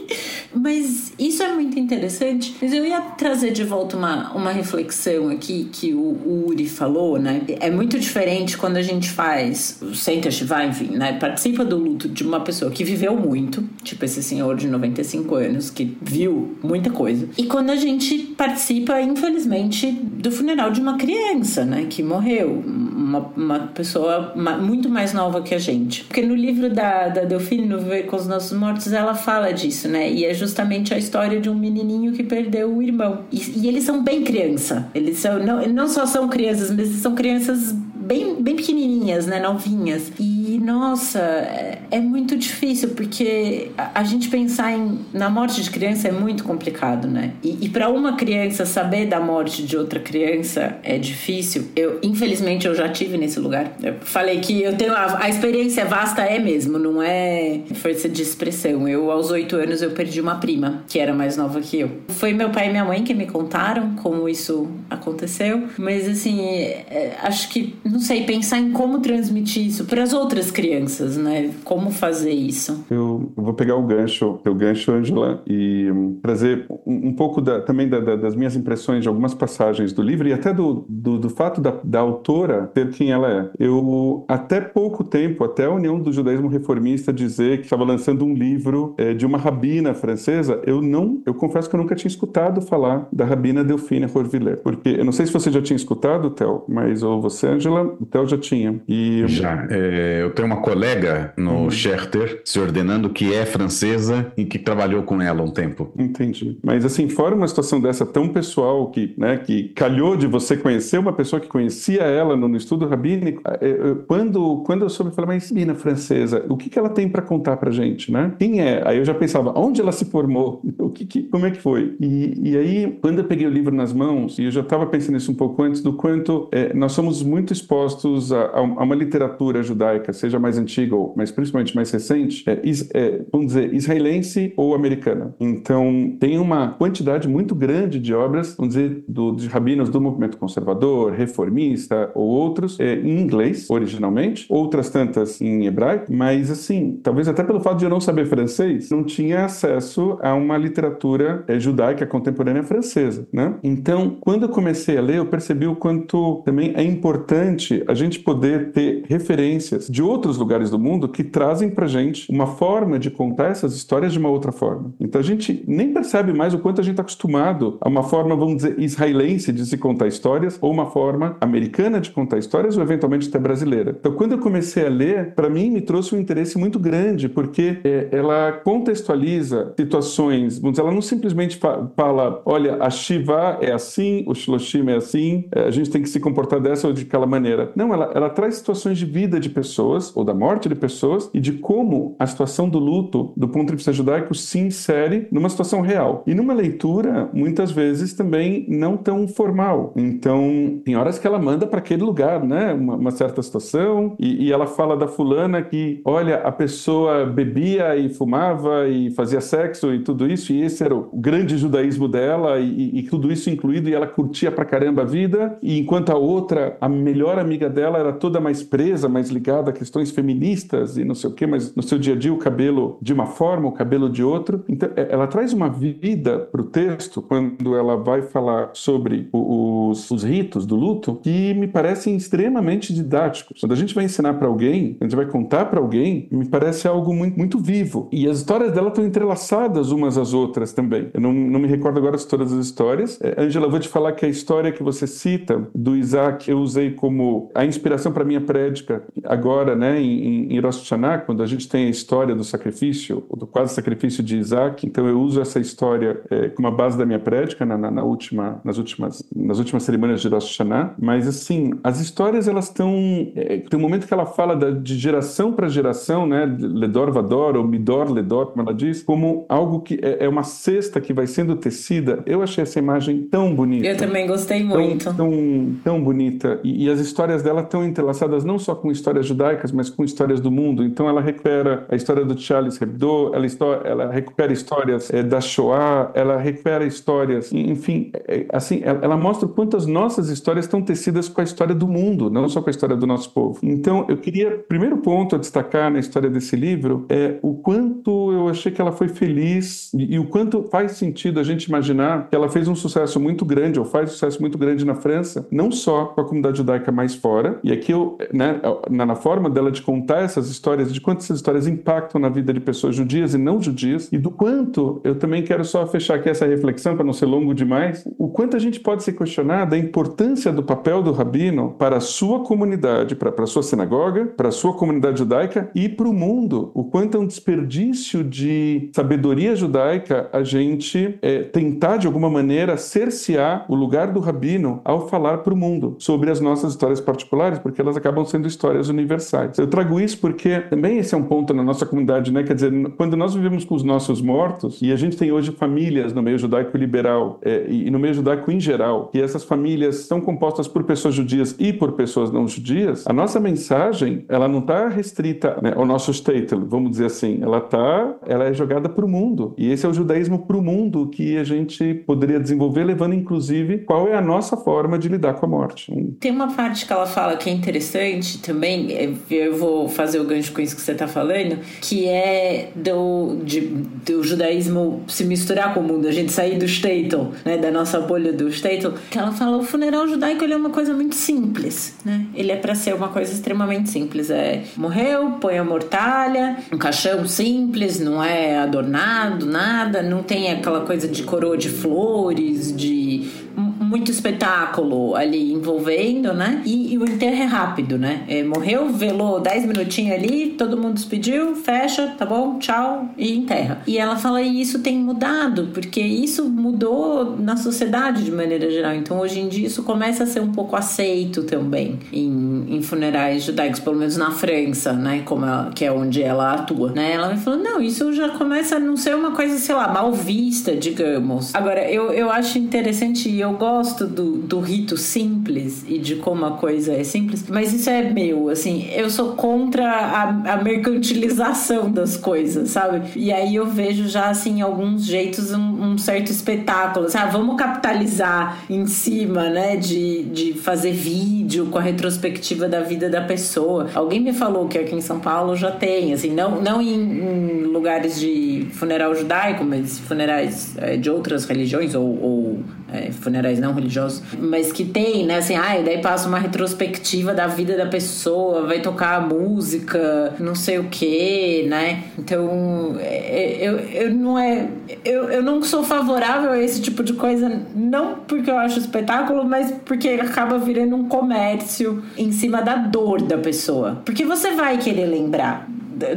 [0.57, 2.57] Mas isso é muito interessante.
[2.61, 7.19] Mas eu ia trazer de volta uma, uma reflexão aqui que o, o Uri falou,
[7.19, 7.43] né?
[7.61, 11.13] É muito diferente quando a gente faz o Center Shiva, enfim, né?
[11.19, 15.71] Participa do luto de uma pessoa que viveu muito, tipo esse senhor de 95 anos,
[15.71, 17.29] que viu muita coisa.
[17.37, 21.87] E quando a gente participa, infelizmente, do funeral de uma criança, né?
[21.89, 26.05] Que morreu uma, uma pessoa muito mais nova que a gente.
[26.05, 29.89] Porque no livro da, da Delfine, no Viver com os Nossos Mortos, ela fala disso,
[29.89, 30.11] né?
[30.11, 33.25] E é justamente a história de um menininho que perdeu o irmão.
[33.31, 34.89] E, e eles são bem criança.
[34.95, 37.75] Eles são, não, não só são crianças, mas são crianças
[38.07, 39.41] bem, bem pequenininhas, né?
[39.41, 40.13] Novinhas.
[40.19, 46.09] E, nossa, é, é muito difícil, porque a, gente pensar em, na morte de criança
[46.09, 47.33] é muito complicado, né?
[47.43, 51.69] E, e para uma criança saber da morte de outra criança é difícil.
[51.75, 53.73] Eu, infelizmente, eu já tive nesse lugar.
[53.83, 54.93] Eu falei que eu tenho.
[54.93, 58.89] A, a experiência vasta é mesmo, não é força de expressão.
[58.89, 61.91] Eu, aos oito anos, eu perdi uma prima, que era mais nova que eu.
[62.09, 67.17] Foi meu pai e minha mãe que me contaram como isso aconteceu, mas assim, é,
[67.23, 71.51] acho que não sei, pensar em como transmitir isso para as outras crianças, né?
[71.65, 72.85] Como fazer isso.
[72.91, 77.63] Eu vou pegar o gancho, o gancho, Angela, e um, trazer um, um pouco da,
[77.63, 81.19] também da, da, das minhas impressões de algumas passagens do livro e até do, do,
[81.19, 83.51] do fato da, da, autora ter quem ela é.
[83.59, 88.35] Eu, até pouco tempo, até a União do Judaísmo Reformista dizer que estava lançando um
[88.35, 92.61] livro é, de uma rabina francesa, eu não, eu confesso que eu nunca tinha escutado
[92.61, 96.63] falar da rabina Delphine Horviller, porque eu não sei se você já tinha escutado, Theo,
[96.69, 98.81] mas ou você, Angela, o Theo já tinha.
[98.89, 99.25] E...
[99.27, 99.67] Já.
[99.71, 101.71] É, eu tenho uma colega no uhum.
[101.71, 105.93] Scherter se ordenando que é francesa e que trabalhou com ela um tempo.
[105.99, 106.59] Entendi.
[106.63, 110.99] Mas assim, fora uma situação dessa tão pessoal que, né, que calhou de você conhecer
[110.99, 115.37] uma pessoa que conhecia ela no, estudo rabínico, é, quando, quando eu soube, eu falei,
[115.37, 118.33] mas mina francesa, o que, que ela tem para contar pra gente, né?
[118.39, 118.83] Quem é?
[118.87, 120.63] Aí eu já pensava, onde ela se formou?
[120.87, 121.97] O que, que como é que foi?
[122.01, 125.15] E, e aí, quando eu peguei o livro nas mãos, e eu já estava pensando
[125.15, 129.63] nisso um pouco antes, do quanto é, nós somos muito expostos a, a, uma literatura
[129.63, 132.61] judaica, seja mais antiga ou, mas principalmente mais recente, é,
[132.95, 135.35] é, vamos dizer, israelense ou americana.
[135.41, 140.37] Então, tem uma quantidade muito grande de obras, vamos dizer, do, de rabinos do movimento
[140.37, 147.29] conservador, reformista ou outros, é, em inglês, originalmente, outras tantas em hebraico, mas assim, talvez
[147.29, 151.59] até pelo fato de eu não saber francês, não tinha acesso a uma literatura é,
[151.59, 153.55] judaica contemporânea francesa, né?
[153.63, 158.21] Então, quando eu comecei a ler, eu percebi o quanto também é importante a gente
[158.21, 163.11] poder ter referências de outros lugares do mundo que trazem pra gente uma forma de
[163.11, 164.93] contar essas histórias de uma outra forma.
[165.01, 168.37] Então a gente nem percebe mais o quanto a gente está acostumado a uma forma,
[168.37, 172.83] vamos dizer, israelense de se contar histórias ou uma forma americana de contar histórias ou
[172.83, 173.97] eventualmente até brasileira.
[173.99, 177.79] Então quando eu comecei a ler, para mim me trouxe um interesse muito grande porque
[177.85, 181.59] é, ela contextualiza situações, vamos dizer, ela não simplesmente
[181.97, 186.09] fala, olha, a Shiva é assim, o Shiloshima é assim, é, a gente tem que
[186.09, 187.56] se comportar dessa ou de aquela maneira.
[187.75, 191.41] Não, ela, ela traz situações de vida de pessoas ou da morte de pessoas e
[191.41, 195.81] de como a situação do luto, do ponto de vista judaico, se insere numa situação
[195.81, 196.23] real.
[196.27, 199.93] E numa leitura, muitas vezes também não tão formal.
[199.97, 202.73] Então, tem horas que ela manda para aquele lugar, né?
[202.73, 207.97] Uma, uma certa situação, e, e, ela fala da fulana que, olha, a pessoa bebia
[207.97, 212.59] e fumava e fazia sexo e tudo isso, e esse era o grande judaísmo dela,
[212.59, 216.17] e, e tudo isso incluído, e ela curtia pra caramba a vida, e enquanto a
[216.17, 221.05] outra, a melhor amiga dela, era toda mais presa, mais ligada a questões feministas e
[221.05, 223.69] não sei o quê, mas no seu dia a dia o cabelo de uma forma,
[223.69, 224.63] o cabelo de outra.
[224.69, 230.11] Então, é, ela traz uma vida para o texto quando ela vai falar sobre os,
[230.11, 233.61] os ritos do luto que me parecem extremamente didáticos.
[233.61, 236.87] Quando a gente vai ensinar para alguém, a gente vai contar para alguém, me parece
[236.89, 238.09] algo muito, muito vivo.
[238.13, 241.11] E as histórias dela estão entrelaçadas umas às outras também.
[241.15, 243.19] Eu não, não me recordo agora de todas as histórias.
[243.23, 246.59] É, Angela, eu vou te falar que a história que você cita do Isaac, eu
[246.59, 251.47] usei como a inspiração para minha prédica agora, né, em, em Rosh Hashanah, quando a
[251.47, 254.87] gente tem a história do sacrifício, do quase sacrifício de Isaac.
[254.87, 258.03] Então eu uso essa história é, como a base da minha prédica na, na, na,
[258.03, 260.95] última, nas últimas, nas últimas cerimônias de Rosh Hashanah.
[260.99, 262.95] Mas assim, as histórias elas estão
[263.35, 267.57] é, tem um momento que ela fala da, de geração para geração, né, Ledor Vador
[267.57, 271.27] ou Midor Ledor, como ela diz, como algo que é, é, uma cesta que vai
[271.27, 272.23] sendo tecida.
[272.27, 273.87] Eu achei essa imagem tão bonita.
[273.87, 275.05] Eu também gostei muito.
[275.05, 276.61] Tão, tão, tão bonita.
[276.63, 280.39] E, e as histórias dela estão entrelaçadas não só com histórias judaicas, mas com histórias
[280.39, 280.85] do mundo.
[280.85, 283.47] Então ela recupera a história do Charles Hebdo, ela,
[283.85, 289.49] ela recupera histórias é, da Shoah, ela recupera histórias, enfim, é, assim, ela, ela, mostra
[289.49, 292.95] quantas nossas histórias estão tecidas com a história do mundo, não só com a história
[292.95, 293.61] do nosso povo.
[293.63, 298.49] Então eu queria, primeiro ponto a destacar na história desse livro é o quanto eu
[298.49, 302.37] achei que ela foi feliz e, e o quanto faz sentido a gente imaginar que
[302.37, 306.07] ela fez um sucesso muito grande ou faz sucesso muito grande na França, não só
[306.07, 310.23] com a comunidade judaica mais fora, e aqui eu, né, na, forma dela de contar
[310.23, 314.09] essas histórias, de quanto essas histórias impactam na vida de pessoas judias e não judias,
[314.13, 317.55] e do quanto, eu também quero só fechar aqui essa reflexão para não ser longo
[317.55, 321.97] demais, o quanto a gente pode se questionar da importância do papel do rabino para
[321.97, 326.13] a sua comunidade, para a sua sinagoga, para a sua comunidade judaica e para o
[326.13, 326.73] mundo.
[326.75, 332.77] O quanto é um desperdício de sabedoria judaica a gente é, tentar, de alguma maneira,
[332.77, 337.59] cercear o lugar do rabino ao falar para o mundo sobre as nossas histórias particulares,
[337.59, 339.59] porque elas acabam sendo histórias universais.
[339.59, 342.43] Eu trago isso porque também esse é um ponto na nossa comunidade, né?
[342.43, 346.13] Quer dizer, quando nós vivemos com os nossos mortos, e a gente tem hoje famílias
[346.13, 350.21] no meio judaico liberal é, e no meio judaico em geral, e essas famílias são
[350.21, 354.89] compostas por pessoas judias e por pessoas não judias, a nossa mensagem, ela não está
[354.89, 359.09] restrita né, ao nosso shtetl, vamos dizer assim, ela tá, ela é jogada para o
[359.09, 359.55] mundo.
[359.57, 363.79] E esse é o judaísmo para o mundo que a gente poderia desenvolver, levando inclusive
[363.79, 365.93] qual é a nossa forma de lidar com a morte.
[366.21, 370.25] Tem uma parte que ela fala que é interessante também, é, eu vou fazer o
[370.25, 375.75] gancho com isso que você está falando, que é do, de, do judaísmo se misturar
[375.75, 379.19] com o mundo, a gente sair do shtetl, né, da nossa bolha do shtetl, que
[379.19, 382.27] ela fala o funeral judaico ele é uma coisa muito simples, né?
[382.35, 387.27] Ele é para ser uma coisa extremamente simples, é morreu, põe a mortalha, um caixão
[387.27, 393.47] simples, não é adornado, nada, não tem aquela coisa de coroa de flores, de
[393.87, 396.63] muito espetáculo ali envolvendo, né?
[396.65, 398.25] E, e o enterro é rápido, né?
[398.29, 403.81] É, morreu, velou 10 minutinhos ali, todo mundo despediu, fecha, tá bom, tchau, e enterra.
[403.87, 408.95] E ela fala, e isso tem mudado, porque isso mudou na sociedade de maneira geral.
[408.95, 413.45] Então hoje em dia isso começa a ser um pouco aceito também em, em funerais
[413.45, 415.23] judaicos, pelo menos na França, né?
[415.25, 417.13] Como ela, que é onde ela atua, né?
[417.13, 420.13] Ela me falou, não, isso já começa a não ser uma coisa, sei lá, mal
[420.13, 421.55] vista, digamos.
[421.55, 426.17] Agora, eu, eu acho interessante e eu gosto gosto do, do rito simples e de
[426.17, 430.63] como a coisa é simples, mas isso é meu, assim, eu sou contra a, a
[430.63, 433.03] mercantilização das coisas, sabe?
[433.15, 437.57] E aí eu vejo já, assim, alguns jeitos um, um certo espetáculo, assim, ah, vamos
[437.57, 443.91] capitalizar em cima, né, de, de fazer vídeo com a retrospectiva da vida da pessoa.
[443.95, 447.63] Alguém me falou que aqui em São Paulo já tem, assim, não, não em, em
[447.65, 453.73] lugares de funeral judaico, mas funerais é, de outras religiões ou, ou é, funerais não
[453.73, 458.67] religiosos, mas que tem, né, assim, ah, daí passa uma retrospectiva da vida da pessoa,
[458.67, 462.05] vai tocar música, não sei o que, né?
[462.19, 464.69] Então, é, é, eu, eu não é,
[465.05, 469.45] eu, eu não sou favorável a esse tipo de coisa, não porque eu acho espetáculo,
[469.45, 474.03] mas porque acaba virando um comércio em cima da dor da pessoa.
[474.05, 475.67] Porque você vai querer lembrar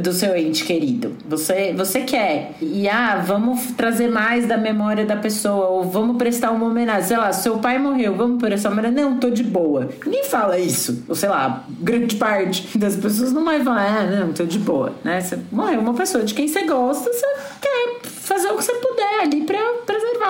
[0.00, 1.16] do seu ente querido.
[1.26, 2.52] Você, você quer.
[2.60, 7.04] E ah, vamos trazer mais da memória da pessoa, ou vamos prestar uma homenagem.
[7.04, 9.04] Sei lá, seu pai morreu, vamos prestar uma homenagem.
[9.04, 9.88] Não, tô de boa.
[10.04, 11.04] Ninguém fala isso.
[11.08, 14.92] Ou sei lá, grande parte das pessoas não vai falar, ah, não, tô de boa.
[15.02, 15.20] Né?
[15.20, 17.26] Você morreu uma pessoa de quem você gosta, você
[17.60, 19.58] quer fazer o que você puder ali pra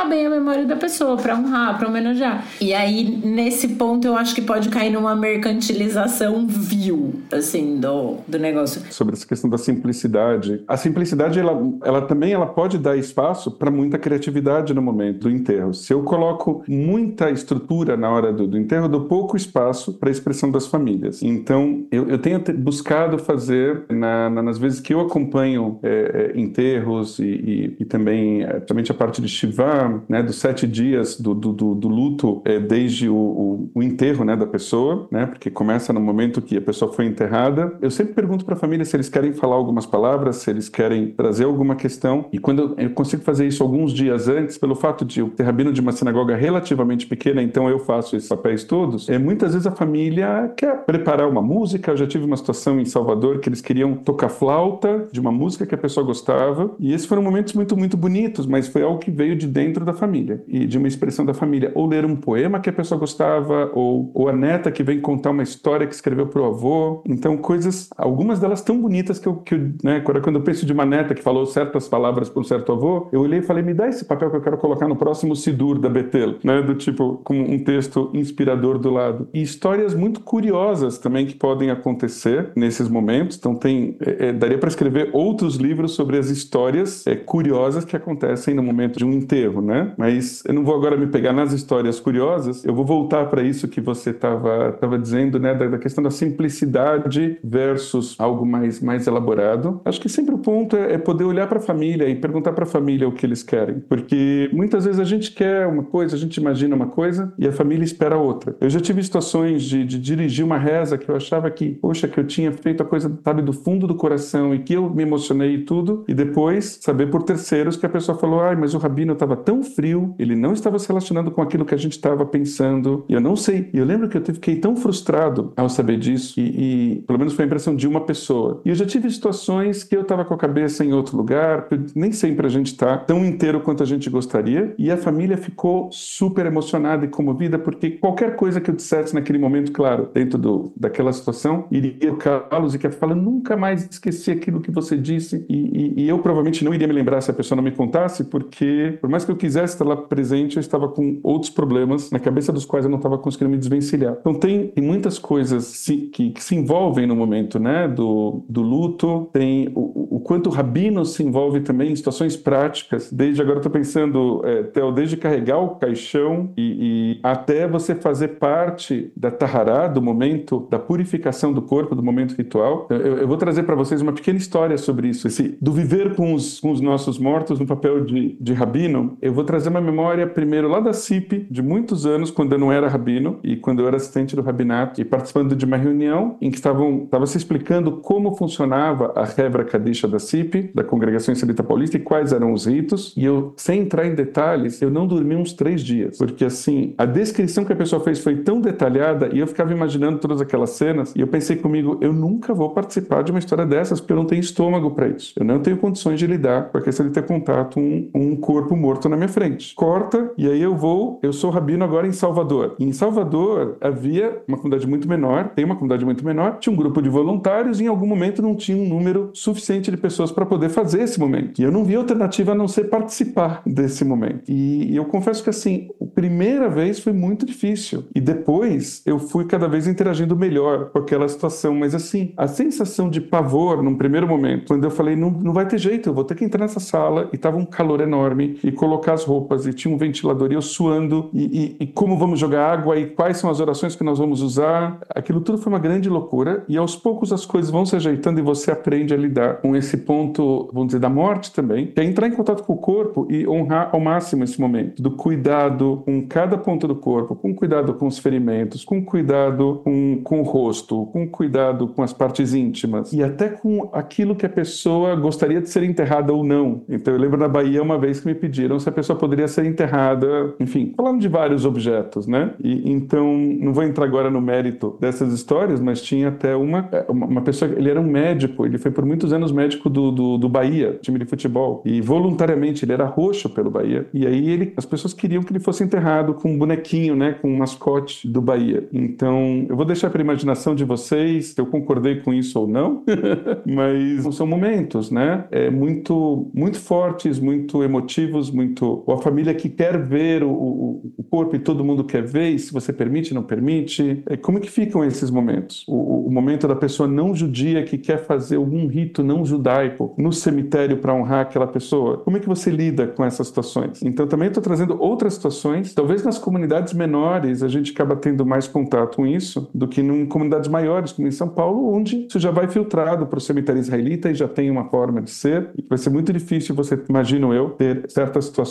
[0.08, 2.44] bem a memória da pessoa, pra honrar, pra homenagear.
[2.60, 8.38] E aí, nesse ponto, eu acho que pode cair numa mercantilização vil, assim, do, do
[8.38, 8.82] negócio.
[8.90, 10.62] Sobre essa questão da simplicidade.
[10.66, 15.30] A simplicidade, ela, ela também ela pode dar espaço para muita criatividade no momento do
[15.30, 15.74] enterro.
[15.74, 20.08] Se eu coloco muita estrutura na hora do, do enterro, eu dou pouco espaço para
[20.08, 21.22] a expressão das famílias.
[21.22, 26.40] Então, eu, eu tenho buscado fazer, na, na, nas vezes que eu acompanho é, é,
[26.40, 31.34] enterros e, e, e também, é, a parte de Shiva, né, dos sete dias do,
[31.34, 35.50] do, do, do luto, é, desde o, o, o, enterro né, da pessoa, né, porque
[35.50, 37.76] começa no momento que a pessoa foi enterrada.
[37.80, 41.12] Eu sempre pergunto para a família se eles querem falar algumas palavras, se eles querem
[41.12, 42.26] trazer alguma questão.
[42.32, 45.42] E quando eu, eu consigo fazer isso alguns dias antes, pelo fato de eu ter
[45.42, 49.66] rabino de uma sinagoga relativamente pequena, então eu faço esses papéis todos, é, muitas vezes
[49.66, 51.90] a família quer preparar uma música.
[51.90, 55.66] Eu já tive uma situação em Salvador que eles queriam tocar flauta de uma música
[55.66, 56.70] que a pessoa gostava.
[56.78, 59.92] E esses foram momentos muito, muito bonitos, mas foi algo que veio de dentro da
[59.92, 61.70] família e de uma expressão da família.
[61.74, 65.30] Ou ler um poema que a pessoa gostava, ou, ou a neta que vem contar
[65.30, 67.02] uma história que escreveu para o avô.
[67.06, 70.72] Então, coisas, algumas delas tão bonitas que eu, que eu né, quando eu penso de
[70.72, 73.74] uma neta que falou certas palavras para um certo avô, eu olhei e falei, me
[73.74, 77.20] dá esse papel que eu quero colocar no próximo Sidur da Betel, né, do tipo,
[77.24, 79.28] com um texto inspirador do lado.
[79.32, 83.36] E histórias muito curiosas também que podem acontecer nesses momentos.
[83.36, 87.96] Então, tem, é, é, daria para escrever outros livros sobre as histórias é, curiosas que
[87.96, 89.59] acontecem no momento de um enterro.
[89.60, 89.92] Né?
[89.96, 93.68] Mas eu não vou agora me pegar nas histórias curiosas, eu vou voltar para isso
[93.68, 99.06] que você estava tava dizendo, né, da, da, questão da simplicidade versus algo mais, mais
[99.06, 99.80] elaborado.
[99.84, 102.64] Acho que sempre o ponto é, é poder olhar para a família e perguntar para
[102.64, 106.18] a família o que eles querem, porque muitas vezes a gente quer uma coisa, a
[106.18, 108.56] gente imagina uma coisa e a família espera outra.
[108.60, 112.18] Eu já tive situações de, de dirigir uma reza que eu achava que, poxa, que
[112.18, 115.54] eu tinha feito a coisa, sabe, do fundo do coração e que eu me emocionei
[115.54, 119.12] e tudo, e depois saber por terceiros que a pessoa falou, ai, mas o rabino
[119.12, 123.04] estava tão frio, ele não estava se relacionando com aquilo que a gente estava pensando,
[123.08, 123.68] e eu não sei.
[123.72, 127.34] E eu lembro que eu fiquei tão frustrado ao saber disso, e, e pelo menos
[127.34, 128.60] foi a impressão de uma pessoa.
[128.64, 132.12] E eu já tive situações que eu estava com a cabeça em outro lugar, nem
[132.12, 136.46] sempre a gente está tão inteiro quanto a gente gostaria, e a família ficou super
[136.46, 141.12] emocionada e comovida, porque qualquer coisa que eu dissesse naquele momento, claro, dentro do, daquela
[141.12, 146.04] situação, iria tocá-los e que fala, nunca mais esqueci aquilo que você disse, e, e,
[146.04, 149.08] e eu provavelmente não iria me lembrar se a pessoa não me contasse, porque por
[149.08, 152.64] mais que eu quisesse estar lá presente, eu estava com outros problemas na cabeça dos
[152.64, 154.16] quais eu não estava conseguindo me desvencilhar.
[154.20, 158.60] Então tem, tem muitas coisas se, que, que, se envolvem no momento, né, do, do
[158.60, 163.58] luto, tem o, o quanto o rabino se envolve também em situações práticas, desde agora
[163.58, 169.30] estou pensando, é, Theo, desde carregar o caixão e, e até você fazer parte da
[169.30, 172.86] tahará, do momento da purificação do corpo, do momento ritual.
[172.90, 176.34] Eu, eu vou trazer para vocês uma pequena história sobre isso, esse do viver com
[176.34, 179.16] os, com os nossos mortos no papel de, de rabino.
[179.20, 182.72] Eu vou trazer uma memória primeiro lá da CIP, de muitos anos, quando eu não
[182.72, 186.50] era rabino e quando eu era assistente do rabinato e participando de uma reunião em
[186.50, 191.62] que estavam estava se explicando como funcionava a Hebra Kadisha da CIP, da Congregação Israelita
[191.62, 193.12] Paulista e quais eram os ritos.
[193.16, 197.04] E eu, sem entrar em detalhes, eu não dormi uns três dias, porque assim, a
[197.04, 201.12] descrição que a pessoa fez foi tão detalhada e eu ficava imaginando todas aquelas cenas
[201.16, 204.26] e eu pensei comigo, eu nunca vou participar de uma história dessas porque eu não
[204.26, 205.32] tenho estômago para isso.
[205.36, 208.36] Eu não tenho condições de lidar com a questão de ter contato com um, um
[208.36, 209.74] corpo morto na minha frente.
[209.74, 212.74] Corta e aí eu vou, eu sou rabino agora em Salvador.
[212.78, 216.76] E em Salvador havia uma comunidade muito menor, tem uma comunidade muito menor, tinha um
[216.76, 220.46] grupo de voluntários e em algum momento não tinha um número suficiente de pessoas para
[220.46, 221.60] poder fazer esse momento.
[221.60, 224.44] E eu não vi alternativa a não ser participar desse momento.
[224.48, 228.04] E, e eu confesso que assim, a primeira vez foi muito difícil.
[228.14, 231.74] E depois eu fui cada vez interagindo melhor com aquela situação.
[231.74, 235.66] Mas assim, a sensação de pavor num primeiro momento, quando eu falei, não, não vai
[235.66, 238.72] ter jeito, eu vou ter que entrar nessa sala e tava um calor enorme e
[238.72, 242.38] colocar as roupas e tinha um ventilador e eu suando e, e, e como vamos
[242.38, 244.98] jogar água e quais são as orações que nós vamos usar.
[245.14, 248.42] Aquilo tudo foi uma grande loucura e aos poucos as coisas vão se ajeitando e
[248.42, 252.26] você aprende a lidar com esse ponto, vamos dizer, da morte também, que é entrar
[252.26, 256.56] em contato com o corpo e honrar ao máximo esse momento, do cuidado com cada
[256.56, 261.28] ponto do corpo, com cuidado com os ferimentos, com cuidado com, com o rosto, com
[261.28, 265.82] cuidado com as partes íntimas e até com aquilo que a pessoa gostaria de ser
[265.82, 266.82] enterrada ou não.
[266.88, 269.64] Então eu lembro na Bahia uma vez que me pediram se a pessoa poderia ser
[269.64, 272.52] enterrada, enfim, falando de vários objetos, né?
[272.62, 277.42] E então não vou entrar agora no mérito dessas histórias, mas tinha até uma uma
[277.42, 280.98] pessoa, ele era um médico, ele foi por muitos anos médico do, do, do Bahia,
[281.00, 284.06] time de futebol, e voluntariamente ele era roxo pelo Bahia.
[284.12, 287.48] E aí ele, as pessoas queriam que ele fosse enterrado com um bonequinho, né, com
[287.50, 288.86] um mascote do Bahia.
[288.92, 293.02] Então eu vou deixar para imaginação de vocês se eu concordei com isso ou não,
[293.66, 295.44] mas são momentos, né?
[295.50, 298.79] É muito, muito fortes, muito emotivos, muito.
[298.84, 302.50] Ou a família que quer ver o, o, o corpo e todo mundo quer ver,
[302.50, 304.22] e se você permite, não permite.
[304.26, 305.84] É, como que ficam esses momentos?
[305.88, 310.32] O, o momento da pessoa não judia que quer fazer algum rito não judaico no
[310.32, 312.18] cemitério para honrar aquela pessoa.
[312.18, 314.02] Como é que você lida com essas situações?
[314.02, 315.94] Então também estou trazendo outras situações.
[315.94, 320.26] Talvez nas comunidades menores a gente acaba tendo mais contato com isso do que em
[320.26, 324.30] comunidades maiores, como em São Paulo, onde isso já vai filtrado para o cemitério israelita
[324.30, 325.70] e já tem uma forma de ser.
[325.88, 328.69] Vai ser muito difícil você, imagino eu, ter certas situações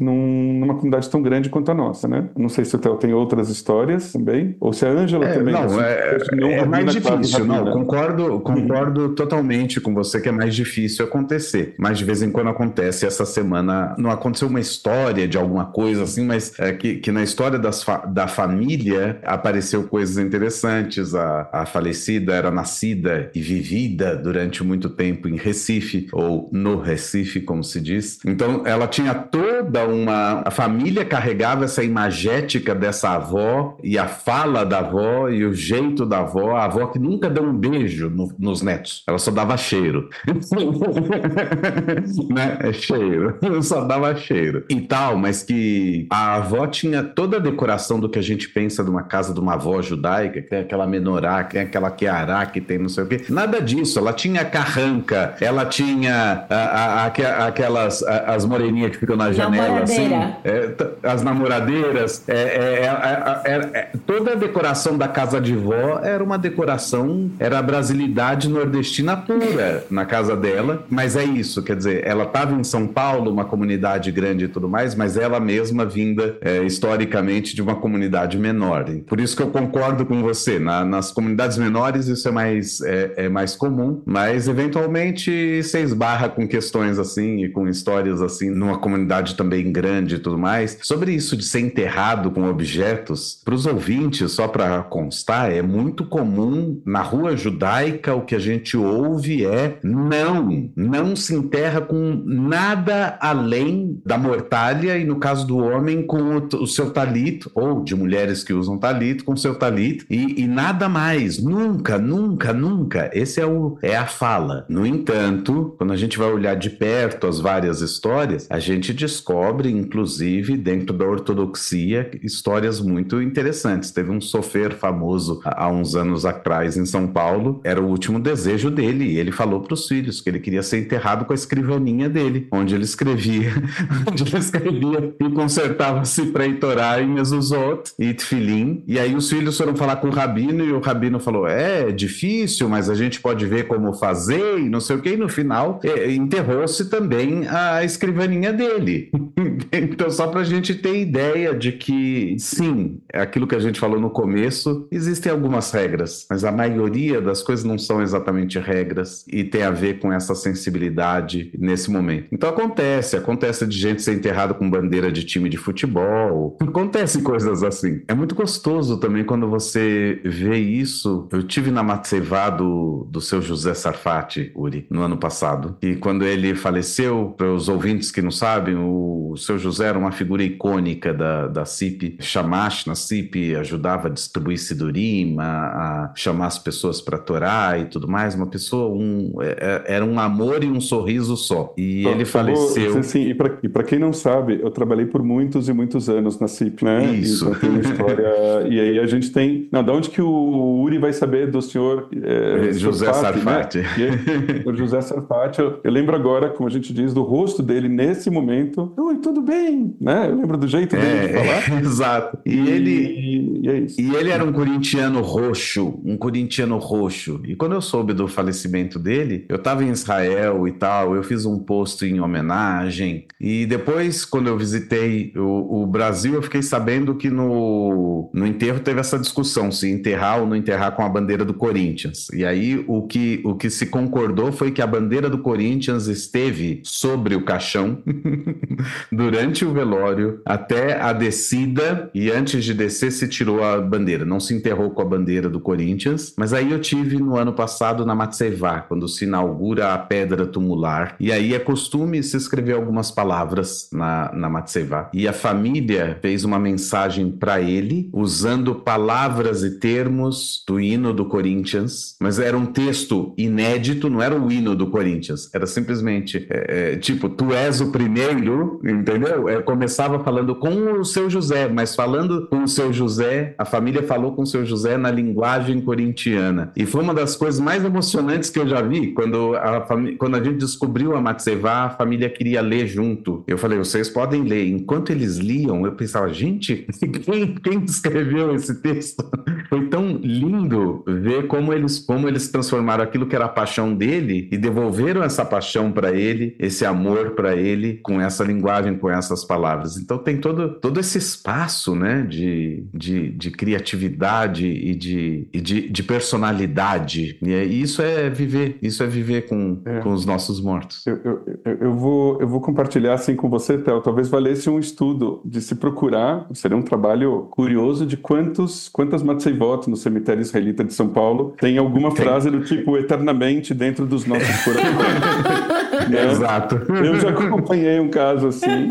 [0.00, 2.28] num, numa comunidade tão grande quanto a nossa, né?
[2.36, 5.54] Não sei se o Theo tem outras histórias também, ou se a Ângela é, também.
[5.54, 7.44] Não, assim, é, não é mais difícil.
[7.44, 9.14] Não, concordo, concordo uhum.
[9.14, 11.74] totalmente com você que é mais difícil acontecer.
[11.78, 13.06] Mas de vez em quando acontece.
[13.06, 17.22] Essa semana não aconteceu uma história de alguma coisa assim, mas é que, que na
[17.22, 21.14] história das fa da família apareceu coisas interessantes.
[21.14, 27.40] A, a falecida era nascida e vivida durante muito tempo em Recife, ou no Recife,
[27.40, 28.18] como se diz.
[28.24, 30.42] Então ela tinha toda uma.
[30.44, 36.04] A família carregava essa imagética dessa avó e a fala da avó e o jeito
[36.04, 39.56] da avó, a avó que nunca deu um beijo no, nos netos, ela só dava
[39.56, 40.08] cheiro.
[42.30, 42.58] né?
[42.60, 48.00] É cheiro, só dava cheiro e tal, mas que a avó tinha toda a decoração
[48.00, 50.86] do que a gente pensa de uma casa de uma avó judaica, que tem aquela
[50.86, 53.20] menorá, que tem aquela queará, que tem não sei o quê.
[53.28, 57.06] Nada disso, ela tinha carranca, ela tinha a, a, a,
[57.46, 60.08] aquelas, as moreninhas que ficam na na janela, assim.
[60.44, 62.24] É, as namoradeiras.
[62.28, 67.58] É, é, é, é, toda a decoração da casa de vó era uma decoração, era
[67.58, 70.84] a brasilidade nordestina pura na casa dela.
[70.88, 74.68] Mas é isso, quer dizer, ela estava em São Paulo, uma comunidade grande e tudo
[74.68, 78.84] mais, mas ela mesma vinda historicamente de uma comunidade menor.
[79.06, 80.58] Por isso que eu concordo com você.
[80.58, 86.46] Na, nas comunidades menores isso é mais, é, mais comum, mas eventualmente você esbarra com
[86.46, 90.78] questões assim e com histórias assim numa comunidade também grande e tudo mais.
[90.82, 96.04] Sobre isso de ser enterrado com objetos, para os ouvintes, só para constar, é muito
[96.04, 102.22] comum na rua judaica o que a gente ouve é não, não se enterra com
[102.24, 107.82] nada além da mortalha e no caso do homem com o, o seu talito ou
[107.82, 112.52] de mulheres que usam talito com o seu talito e, e nada mais, nunca, nunca,
[112.52, 113.10] nunca.
[113.12, 114.64] Esse é o é a fala.
[114.68, 119.70] No entanto, quando a gente vai olhar de perto as várias histórias, a gente descobre,
[119.70, 123.90] inclusive, dentro da ortodoxia, histórias muito interessantes.
[123.90, 128.70] Teve um sofer famoso há uns anos atrás em São Paulo, era o último desejo
[128.70, 132.08] dele, e ele falou para os filhos que ele queria ser enterrado com a escrivaninha
[132.08, 133.50] dele, onde ele escrevia,
[134.06, 138.84] onde ele escrevia e consertava-se para Itorá em Mezuzot e Tfilim.
[138.86, 142.68] E aí os filhos foram falar com o rabino e o rabino falou: é difícil,
[142.68, 145.10] mas a gente pode ver como fazer e não sei o que.
[145.10, 148.97] E no final é, enterrou-se também a escrivaninha dele.
[149.72, 153.80] então, só para a gente ter ideia de que, sim, é aquilo que a gente
[153.80, 159.24] falou no começo, existem algumas regras, mas a maioria das coisas não são exatamente regras
[159.28, 162.28] e tem a ver com essa sensibilidade nesse momento.
[162.32, 167.62] Então acontece, acontece de gente ser enterrada com bandeira de time de futebol, acontece coisas
[167.62, 168.02] assim.
[168.08, 171.28] É muito gostoso também quando você vê isso.
[171.32, 176.24] Eu tive na Matsevá do, do seu José Sarfati, Uri, no ano passado, e quando
[176.24, 181.12] ele faleceu, para os ouvintes que não sabem, o seu José era uma figura icônica
[181.12, 187.18] da, da CIP, Shamash na CIP, ajudava a distribuir Sidurim, a, chamar as pessoas para
[187.18, 191.36] Torá e tudo mais, uma pessoa, um, é, é, era um amor e um sorriso
[191.36, 191.72] só.
[191.76, 193.02] E ele faleceu.
[193.02, 196.84] Sim, e para quem não sabe, eu trabalhei por muitos e muitos anos na CIP,
[196.84, 197.04] né?
[197.14, 197.46] Isso.
[197.48, 198.28] Então tem uma história.
[198.68, 199.68] e aí a gente tem.
[199.70, 203.78] Não, de onde que o Uri vai saber do senhor é, José Sarfati?
[203.78, 204.64] Né?
[204.64, 208.30] o José Sarfati, eu, eu, lembro agora, como a gente diz, do rosto dele nesse
[208.30, 208.67] momento.
[208.76, 209.96] Oi, tudo bem?
[210.00, 210.28] Né?
[210.28, 211.80] Eu lembro do jeito dele é, de falar.
[211.80, 212.38] exato.
[212.44, 212.90] E, e ele.
[212.90, 217.40] E, e, é e ele era um corintiano roxo, um corintiano roxo.
[217.44, 221.44] E quando eu soube do falecimento dele, eu estava em Israel e tal, eu fiz
[221.44, 223.26] um post em homenagem.
[223.40, 228.80] E depois, quando eu visitei o, o Brasil, eu fiquei sabendo que no, no enterro
[228.80, 232.28] teve essa discussão se enterrar ou não enterrar com a bandeira do Corinthians.
[232.32, 236.80] E aí o que, o que se concordou foi que a bandeira do Corinthians esteve
[236.82, 238.02] sobre o caixão
[239.12, 244.24] durante o velório até a descida e antes de descer se tirou a bandeira.
[244.24, 248.04] Não se enterrou com a bandeira do Corinthians, mas aí eu tive no ano passado
[248.04, 251.16] na Matsevá, quando se inaugura a pedra tumular.
[251.18, 255.10] E aí é costume se escrever algumas palavras na, na Matsevá.
[255.12, 261.26] E a família fez uma mensagem para ele usando palavras e termos do hino do
[261.26, 266.92] Corinthians, mas era um texto inédito, não era o hino do Corinthians, era simplesmente é,
[266.92, 268.38] é, tipo, tu és o primeiro,
[268.84, 269.48] entendeu?
[269.48, 274.02] É, começava falando com o seu José, mas falando com o seu José, a família
[274.02, 276.72] falou com o seu José na linguagem corintiana.
[276.76, 279.86] E foi uma das coisas mais emocionantes que eu já vi, quando a,
[280.18, 283.42] quando a gente descobriu a Matsevá, a família queria ler junto.
[283.46, 284.66] Eu falei, vocês podem ler.
[284.68, 286.86] Enquanto eles liam, eu pensava, gente,
[287.24, 289.24] quem, quem escreveu esse texto?
[289.68, 294.48] Foi tão lindo ver como eles, como eles transformaram aquilo que era a paixão dele
[294.50, 299.44] e devolveram essa paixão para ele, esse amor para ele, com essa linguagem, com essas
[299.44, 299.96] palavras.
[299.96, 305.88] Então tem todo, todo esse espaço né, de, de, de criatividade e, de, e de,
[305.88, 307.38] de personalidade.
[307.42, 310.00] E é, isso é viver, isso é viver com, é.
[310.00, 311.06] com os nossos mortos.
[311.06, 314.00] Eu, eu, eu, vou, eu vou compartilhar assim com você, Théo.
[314.00, 319.88] Talvez valesse um estudo de se procurar, seria um trabalho curioso de quantos, quantas Matseivot
[319.88, 322.24] no cemitério israelita de São Paulo tem alguma tem.
[322.24, 326.08] frase do tipo eternamente dentro dos nossos corações.
[326.08, 326.30] né?
[326.30, 326.76] Exato.
[326.92, 328.88] Eu já acompanhei um caso assim.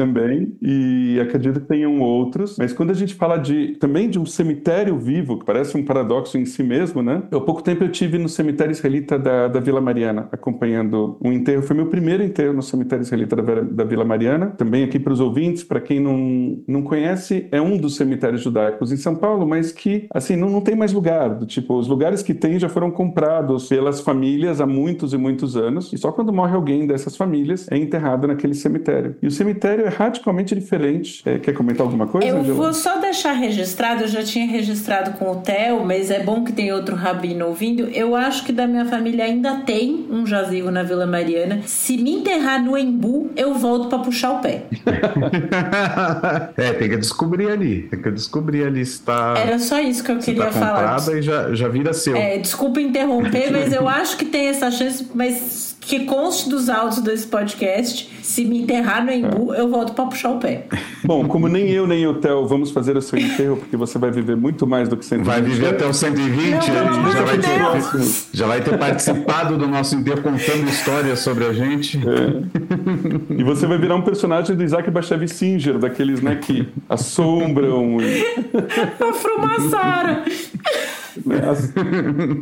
[0.00, 2.56] Também, e acredito que tenham outros.
[2.56, 6.38] Mas quando a gente fala de também de um cemitério vivo, que parece um paradoxo
[6.38, 7.22] em si mesmo, né?
[7.30, 11.60] Há pouco tempo eu tive no cemitério israelita da, da Vila Mariana, acompanhando um enterro.
[11.60, 14.54] Foi meu primeiro enterro no cemitério israelita da, da Vila Mariana.
[14.56, 18.90] Também aqui para os ouvintes, para quem não, não conhece, é um dos cemitérios judaicos
[18.90, 21.38] em São Paulo, mas que, assim, não, não tem mais lugar.
[21.44, 25.92] Tipo, os lugares que tem já foram comprados pelas famílias há muitos e muitos anos,
[25.92, 29.16] e só quando morre alguém dessas famílias é enterrado naquele cemitério.
[29.20, 31.22] E o cemitério é radicalmente diferente.
[31.24, 32.26] É, quer comentar alguma coisa?
[32.26, 32.56] Eu Angela?
[32.56, 36.52] vou só deixar registrado, eu já tinha registrado com o Theo, mas é bom que
[36.52, 37.88] tem outro rabino ouvindo.
[37.88, 41.60] Eu acho que da minha família ainda tem um jazigo na Vila Mariana.
[41.66, 44.64] Se me enterrar no Embu, eu volto para puxar o pé.
[46.56, 47.82] é, tem que descobrir ali.
[47.82, 49.34] Tem que descobrir ali se tá.
[49.36, 50.96] Era só isso que eu queria tá falar.
[51.16, 52.16] e já, já vira seu.
[52.16, 57.02] É, desculpa interromper, mas eu acho que tem essa chance, mas que conste dos áudios
[57.02, 58.10] desse podcast.
[58.22, 59.60] Se me enterrar no Embu, é.
[59.60, 60.66] eu volto para puxar o pé.
[61.02, 64.10] Bom, como nem eu nem o Theo vamos fazer o seu enterro, porque você vai
[64.10, 65.26] viver muito mais do que 120.
[65.26, 69.96] Vai viver até os 120, não, já, vai ter, já vai ter participado do nosso
[69.96, 71.98] enterro contando histórias sobre a gente.
[71.98, 73.34] É.
[73.36, 77.96] E você vai virar um personagem do Isaac Bashevis Singer, daqueles né, que assombram.
[78.00, 78.20] E...
[79.00, 80.24] A Frumassara.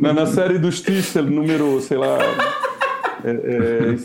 [0.01, 2.17] Na, na série do Stistel, número, sei lá.
[3.23, 3.95] É,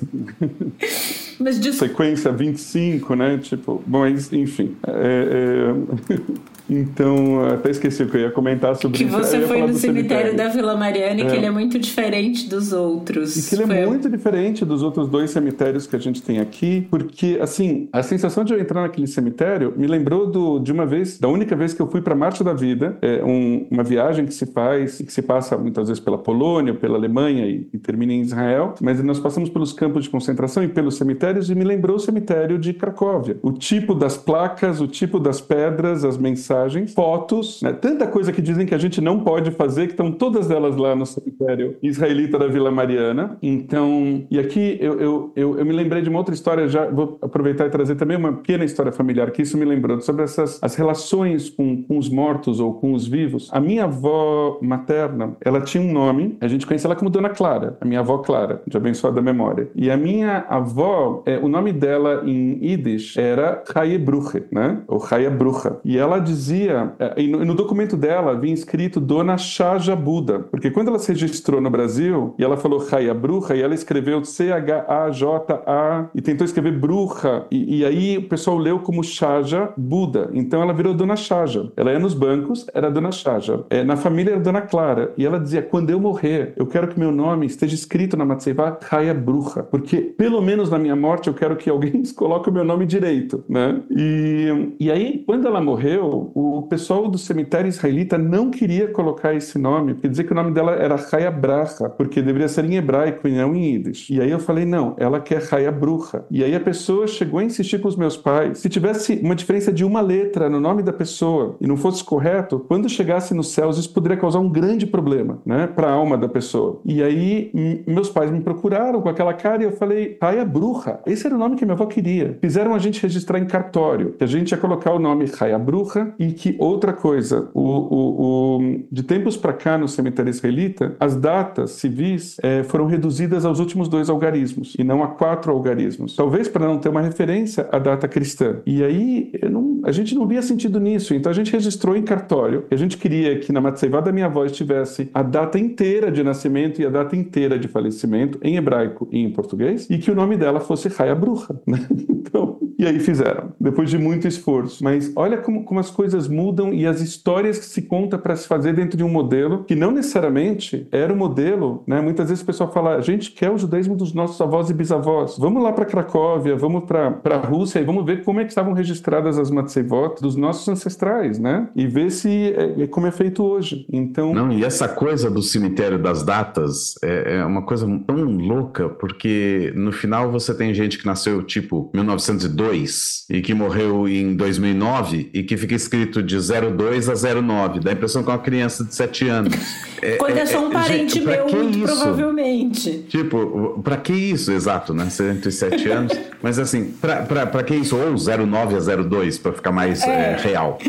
[1.40, 1.72] é...
[1.72, 3.38] Sequência 25, né?
[3.38, 4.76] Tipo, bom, enfim.
[4.86, 5.70] É,
[6.10, 6.53] é...
[6.68, 9.16] Então, até esqueci o que eu ia comentar sobre que isso.
[9.16, 11.26] Que você foi no cemitério, cemitério, da Vila Mariana e é.
[11.26, 13.36] que ele é muito diferente dos outros.
[13.36, 13.76] E que ele é foi...
[13.78, 18.02] é muito diferente dos outros dois cemitérios que a gente tem aqui, porque, assim, a
[18.02, 21.74] sensação de eu entrar naquele cemitério me lembrou do, de uma vez, da única vez
[21.74, 25.12] que eu fui para Marte da Vida, é um, uma viagem que se faz, que
[25.12, 29.20] se passa muitas vezes pela Polônia, pela Alemanha e, e termina em Israel, mas nós
[29.20, 33.36] passamos pelos campos de concentração e pelos cemitérios e me lembrou o cemitério de Cracóvia.
[33.42, 37.72] O tipo das placas, o tipo das pedras, as mensagens mensagens, fotos, né?
[37.72, 40.94] tanta coisa que dizem que a gente não pode fazer, que estão todas elas lá
[40.94, 43.36] no cemitério israelita da Vila Mariana.
[43.42, 47.18] Então, e aqui eu, eu, eu, eu, me lembrei de uma outra história, já vou
[47.20, 50.74] aproveitar e trazer também uma pequena história familiar, que isso me lembrou, sobre essas as
[50.76, 53.48] relações com, com os mortos ou com os vivos.
[53.52, 57.76] A minha avó materna, ela tinha um nome, a gente conhece ela como Dona Clara,
[57.80, 59.68] a minha avó Clara, de abençoada memória.
[59.74, 64.82] E a minha avó, é, o nome dela em Yiddish era Chaye Bruche, né?
[64.86, 65.78] Ou Chaye Brucha.
[65.84, 70.70] E ela dizia dizia, é, e no, documento dela vinha escrito Dona Chaja Buda, porque
[70.70, 76.10] quando ela se registrou no Brasil e ela falou Raya Bruja, e ela escreveu C-H-A-J-A
[76.14, 80.72] e tentou escrever Bruja, e, e, aí o pessoal leu como Chaja Buda, então ela
[80.72, 81.72] virou Dona Chaja.
[81.76, 83.64] Ela ia nos bancos, era Dona Chaja.
[83.70, 86.98] É, na família era Dona Clara, e ela dizia: quando eu morrer, eu quero que
[86.98, 91.34] meu nome esteja escrito na Matseivá Raya Bruja, porque pelo menos na minha morte eu
[91.34, 93.80] quero que alguém coloque o meu nome direito, né?
[93.90, 99.56] E, e aí, quando ela morreu, o pessoal do cemitério israelita não queria colocar esse
[99.56, 103.28] nome, porque dizia que o nome dela era Chaya Bracha, porque deveria ser em hebraico
[103.28, 104.10] e não em Yiddish.
[104.10, 106.24] E aí eu falei, não, ela quer Chaya Brucha.
[106.30, 109.72] E aí a pessoa chegou a insistir com os meus pais, se tivesse uma diferença
[109.72, 113.78] de uma letra no nome da pessoa e não fosse correto, quando chegasse nos céus
[113.78, 116.80] isso poderia causar um grande problema, né, para a alma da pessoa.
[116.84, 117.52] E aí
[117.86, 121.38] meus pais me procuraram com aquela cara e eu falei, Chaya Brucha, esse era o
[121.38, 122.38] nome que minha avó queria.
[122.40, 126.12] Fizeram a gente registrar em cartório, que a gente ia colocar o nome Chaya Brucha
[126.24, 131.16] e que outra coisa, o, o, o de tempos para cá no cemitério israelita, as
[131.16, 136.16] datas civis é, foram reduzidas aos últimos dois algarismos e não a quatro algarismos.
[136.16, 138.56] Talvez para não ter uma referência à data cristã.
[138.64, 142.64] E aí não, a gente não via sentido nisso, então a gente registrou em cartório.
[142.70, 146.80] A gente queria que na Matseivá da minha voz tivesse a data inteira de nascimento
[146.80, 150.36] e a data inteira de falecimento em hebraico e em português e que o nome
[150.36, 151.60] dela fosse Raya Bruja.
[151.66, 151.78] Né?
[152.24, 154.82] Então, e aí fizeram, depois de muito esforço.
[154.82, 158.46] Mas olha como, como as coisas mudam e as histórias que se conta para se
[158.46, 162.00] fazer dentro de um modelo que não necessariamente era o modelo, né?
[162.00, 165.36] Muitas vezes o pessoal fala, a gente quer o judaísmo dos nossos avós e bisavós.
[165.38, 168.72] Vamos lá para Cracóvia, vamos para a Rússia e vamos ver como é que estavam
[168.72, 171.68] registradas as matzevot dos nossos ancestrais, né?
[171.74, 173.86] E ver se é, é, como é feito hoje.
[173.92, 174.32] Então...
[174.32, 179.72] Não, e essa coisa do cemitério das datas é, é uma coisa tão louca, porque
[179.76, 185.42] no final você tem gente que nasceu tipo 1902 e que morreu em 2009 e
[185.42, 187.80] que fica escrito de 02 a 09.
[187.80, 189.54] Dá a impressão que é uma criança de 7 anos.
[190.02, 191.86] É, Quando é, é só um parente gente, meu, muito isso?
[191.86, 193.04] provavelmente.
[193.08, 194.52] Tipo, pra que isso?
[194.52, 195.08] Exato, né?
[195.08, 196.12] 107 anos.
[196.42, 197.96] Mas assim, pra, pra, pra que isso?
[197.96, 200.32] Ou 09 a 02, pra ficar mais é.
[200.32, 200.78] É, real.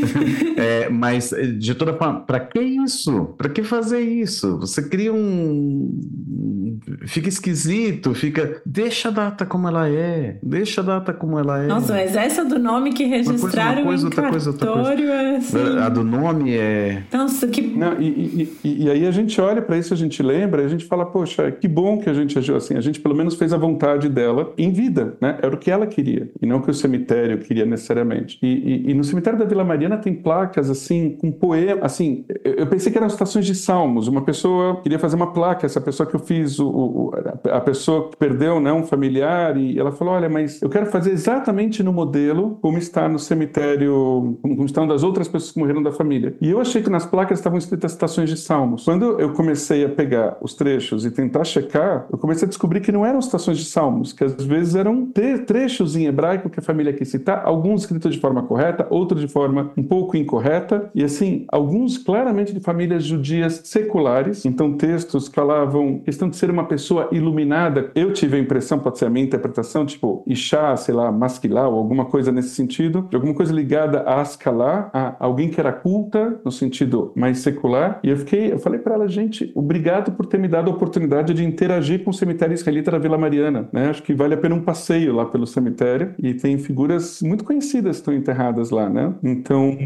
[0.58, 3.34] É, mas, de toda forma, pra que isso?
[3.38, 4.58] Pra que fazer isso?
[4.60, 6.65] Você cria um
[7.06, 8.62] fica esquisito, fica.
[8.66, 10.38] Deixa a data como ela é.
[10.42, 11.68] Deixa a data como ela é.
[11.68, 15.14] Nossa, mas essa do nome que registraram uma coisa, uma coisa, outra coisa, outra coisa.
[15.14, 15.78] É assim...
[15.80, 17.04] A do nome é.
[17.12, 17.62] Nossa, que.
[17.62, 20.70] Não, e, e, e, aí a gente olha para isso, a gente lembra, e a
[20.70, 22.76] gente fala, poxa, que bom que a gente agiu assim.
[22.76, 25.38] A gente pelo menos fez a vontade dela em vida, né?
[25.42, 28.38] Era o que ela queria, e não o que o cemitério queria necessariamente.
[28.42, 31.86] E, e no cemitério da Vila Mariana tem placas assim, com poema.
[31.86, 34.08] Assim, eu pensei que eram estações de salmos.
[34.08, 37.12] Uma pessoa queria fazer uma placa, essa pessoa que eu fiz, o,
[37.52, 41.12] a pessoa que perdeu né, um familiar, e ela falou: Olha, mas eu quero fazer
[41.12, 45.92] exatamente no modelo como está no cemitério, como estão das outras pessoas que morreram da
[45.92, 46.36] família.
[46.42, 48.86] E eu achei que nas placas estavam escritas citações de salmos.
[48.86, 52.92] Quando eu comecei a pegar os trechos e tentar checar, eu comecei a descobrir que
[52.92, 55.12] não eram citações de salmos, que às vezes eram
[55.46, 59.28] trechos em hebraico que a família quis citar, alguns escritos de forma correta, outros de
[59.28, 65.36] forma um pouco incorreta, e assim, alguns claramente de famílias judias seculares, então textos que
[65.36, 67.92] falavam questão de ser uma pessoa iluminada.
[67.94, 71.78] Eu tive a impressão, pode ser a minha interpretação, tipo Ishá, sei lá, Masquilá ou
[71.78, 76.52] alguma coisa nesse sentido, alguma coisa ligada a Ascalá, a alguém que era culta, no
[76.52, 78.00] sentido mais secular.
[78.04, 81.34] E eu fiquei, eu falei para ela, gente, obrigado por ter me dado a oportunidade
[81.34, 83.90] de interagir com o cemitério israelita da Vila Mariana, né?
[83.90, 87.98] Acho que vale a pena um passeio lá pelo cemitério e tem figuras muito conhecidas
[87.98, 89.14] que estão enterradas lá, né?
[89.24, 89.78] Então,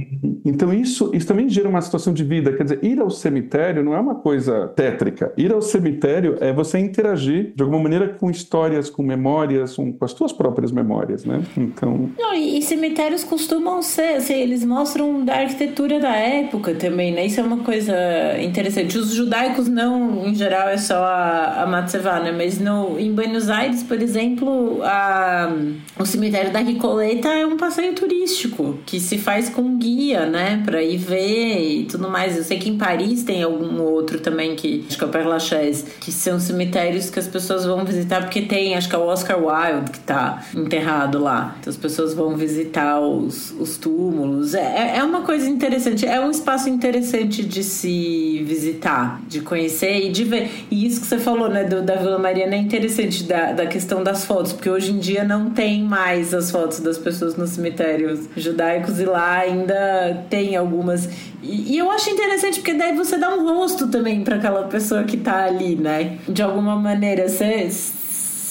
[0.45, 3.93] então isso, isso também gera uma situação de vida, quer dizer, ir ao cemitério não
[3.93, 5.33] é uma coisa tétrica.
[5.37, 10.13] Ir ao cemitério é você interagir de alguma maneira com histórias, com memórias, com, as
[10.13, 11.41] tuas próprias memórias, né?
[11.57, 12.09] Então.
[12.17, 17.25] Não, e cemitérios costumam ser, assim, eles mostram da arquitetura da época também, né?
[17.25, 17.93] Isso é uma coisa
[18.41, 18.97] interessante.
[18.97, 22.31] Os judaicos não, em geral, é só a, a Matsevá, né?
[22.31, 25.51] Mas no, em Buenos Aires, por exemplo, a,
[25.99, 30.61] o cemitério da Ricoleta é um passeio turístico que se faz com guia, né?
[30.65, 32.35] Pra ir ver e tudo mais.
[32.37, 35.27] Eu sei que em Paris tem algum outro também que acho que é o Père
[35.27, 39.05] Lachaise, que são cemitérios que as pessoas vão visitar porque tem, acho que é o
[39.05, 41.55] Oscar Wilde que tá enterrado lá.
[41.59, 44.53] Então as pessoas vão visitar os, os túmulos.
[44.53, 50.07] É, é, é uma coisa interessante, é um espaço interessante de se visitar, de conhecer
[50.07, 50.49] e de ver.
[50.71, 54.03] E isso que você falou, né, do, da Vila Mariana é interessante da, da questão
[54.03, 58.21] das fotos, porque hoje em dia não tem mais as fotos das pessoas nos cemitérios
[58.35, 61.07] judaicos e lá ainda tem algumas.
[61.41, 65.17] E, eu acho interessante porque daí você dá um rosto também para aquela pessoa que
[65.17, 66.17] tá ali, né?
[66.27, 67.45] De alguma maneira, você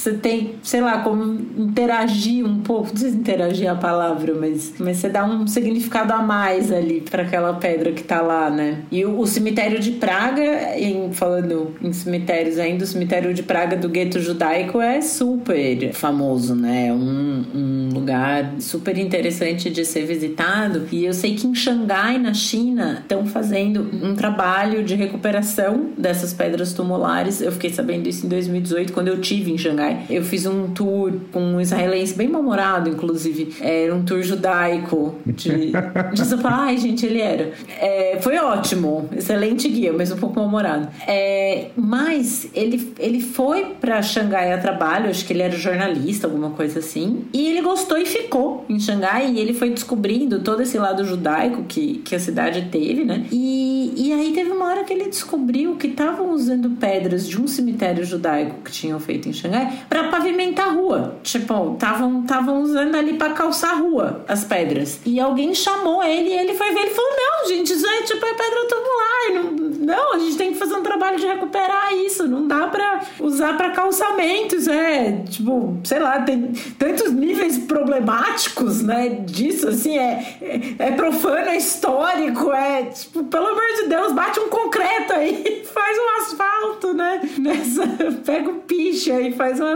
[0.08, 4.34] você tem, sei lá, como interagir um pouco, não sei se interagir é a palavra,
[4.34, 8.48] mas, mas você dá um significado a mais ali para aquela pedra que tá lá,
[8.48, 8.82] né?
[8.90, 13.76] E o, o, cemitério de Praga, em, falando em cemitérios ainda, o cemitério de Praga
[13.76, 16.88] do gueto judaico é super famoso, né?
[16.88, 20.86] É um, um lugar super interessante de ser visitado.
[20.90, 26.32] E eu sei que em Xangai, na China, estão fazendo um trabalho de recuperação dessas
[26.32, 27.40] pedras tumulares.
[27.40, 31.12] Eu fiquei sabendo isso em 2018, quando eu tive em Xangai eu fiz um tour
[31.32, 33.56] com um israelense bem mal-humorado, inclusive.
[33.60, 37.52] Era um tour judaico de, de Ai, gente, ele era.
[37.80, 40.88] É, foi ótimo, excelente guia, mas um pouco mal-humorado.
[41.06, 46.50] É, mas ele, ele foi para Xangai a trabalho, acho que ele era jornalista, alguma
[46.50, 47.24] coisa assim.
[47.32, 49.32] E ele gostou e ficou em Xangai.
[49.32, 53.26] E ele foi descobrindo todo esse lado judaico que, que a cidade teve, né?
[53.30, 57.46] E, e aí teve uma hora que ele descobriu que estavam usando pedras de um
[57.46, 61.16] cemitério judaico que tinham feito em Xangai para pavimentar a rua.
[61.22, 65.00] Tipo, estavam usando ali para calçar a rua as pedras.
[65.04, 66.80] E alguém chamou ele e ele foi ver.
[66.80, 69.78] Ele falou: Não, gente, isso é tipo é pedra tubular.
[69.78, 72.26] Não, não, a gente tem que fazer um trabalho de recuperar isso.
[72.28, 74.68] Não dá para usar para calçamentos.
[74.68, 79.08] É tipo, sei lá, tem tantos níveis problemáticos, né?
[79.08, 84.40] Disso, assim, é, é, é profano, é histórico, é tipo, pelo amor de Deus, bate
[84.40, 87.20] um concreto aí, faz um asfalto, né?
[87.38, 87.86] Nessa,
[88.24, 89.67] pega o picha e faz um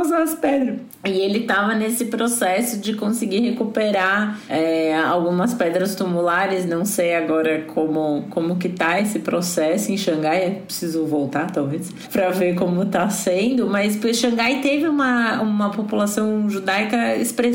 [0.00, 0.78] usar as pedras.
[1.04, 6.64] E ele estava nesse processo de conseguir recuperar é, algumas pedras tumulares.
[6.64, 10.62] Não sei agora como, como que tá esse processo em Xangai.
[10.64, 13.66] Preciso voltar, talvez, para ver como tá sendo.
[13.66, 16.96] Mas Xangai teve uma, uma população judaica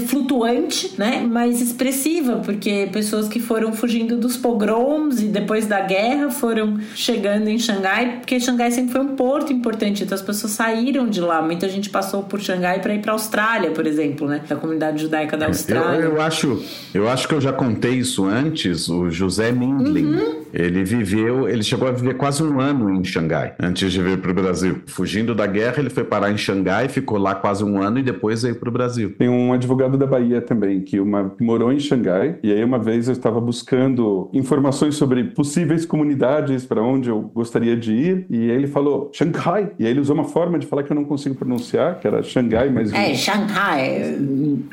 [0.07, 1.25] flutuante, né?
[1.25, 7.47] Mas expressiva, porque pessoas que foram fugindo dos pogroms e depois da guerra foram chegando
[7.47, 10.03] em Xangai, porque Xangai sempre foi um porto importante.
[10.03, 13.15] Então as pessoas saíram de lá muita gente passou por Xangai para ir para a
[13.15, 14.41] Austrália, por exemplo, né?
[14.47, 16.01] Da comunidade judaica da Austrália.
[16.01, 16.63] Eu, eu, acho,
[16.93, 18.89] eu acho que eu já contei isso antes.
[18.89, 20.05] O José Mindlin.
[20.05, 24.19] Uhum Ele viveu, ele chegou a viver quase um ano em Xangai, antes de vir
[24.19, 24.81] para o Brasil.
[24.88, 28.43] Fugindo da guerra, ele foi parar em Xangai, ficou lá quase um ano e depois
[28.43, 29.13] veio para o Brasil.
[29.17, 33.07] Tem um advogado da Bahia também, que uma, morou em Xangai, e aí uma vez
[33.07, 38.67] eu estava buscando informações sobre possíveis comunidades para onde eu gostaria de ir, e ele
[38.67, 41.99] falou Xangai, e aí ele usou uma forma de falar que eu não consigo pronunciar,
[41.99, 42.93] que era Xangai, mas...
[42.93, 44.17] É, Xangai.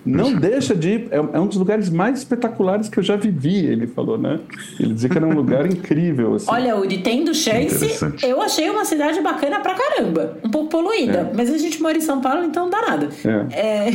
[0.04, 3.66] Não deixa de ir, é, é um dos lugares mais espetaculares que eu já vivi,
[3.66, 4.40] ele falou, né?
[4.78, 6.46] Ele dizia que era um lugar incrível, assim.
[6.50, 7.86] Olha, Uri, tendo chance,
[8.22, 10.38] eu achei uma cidade bacana pra caramba.
[10.44, 11.36] Um pouco poluída, é.
[11.36, 13.08] mas a gente mora em São Paulo, então não dá nada.
[13.24, 13.88] É.
[13.88, 13.90] é...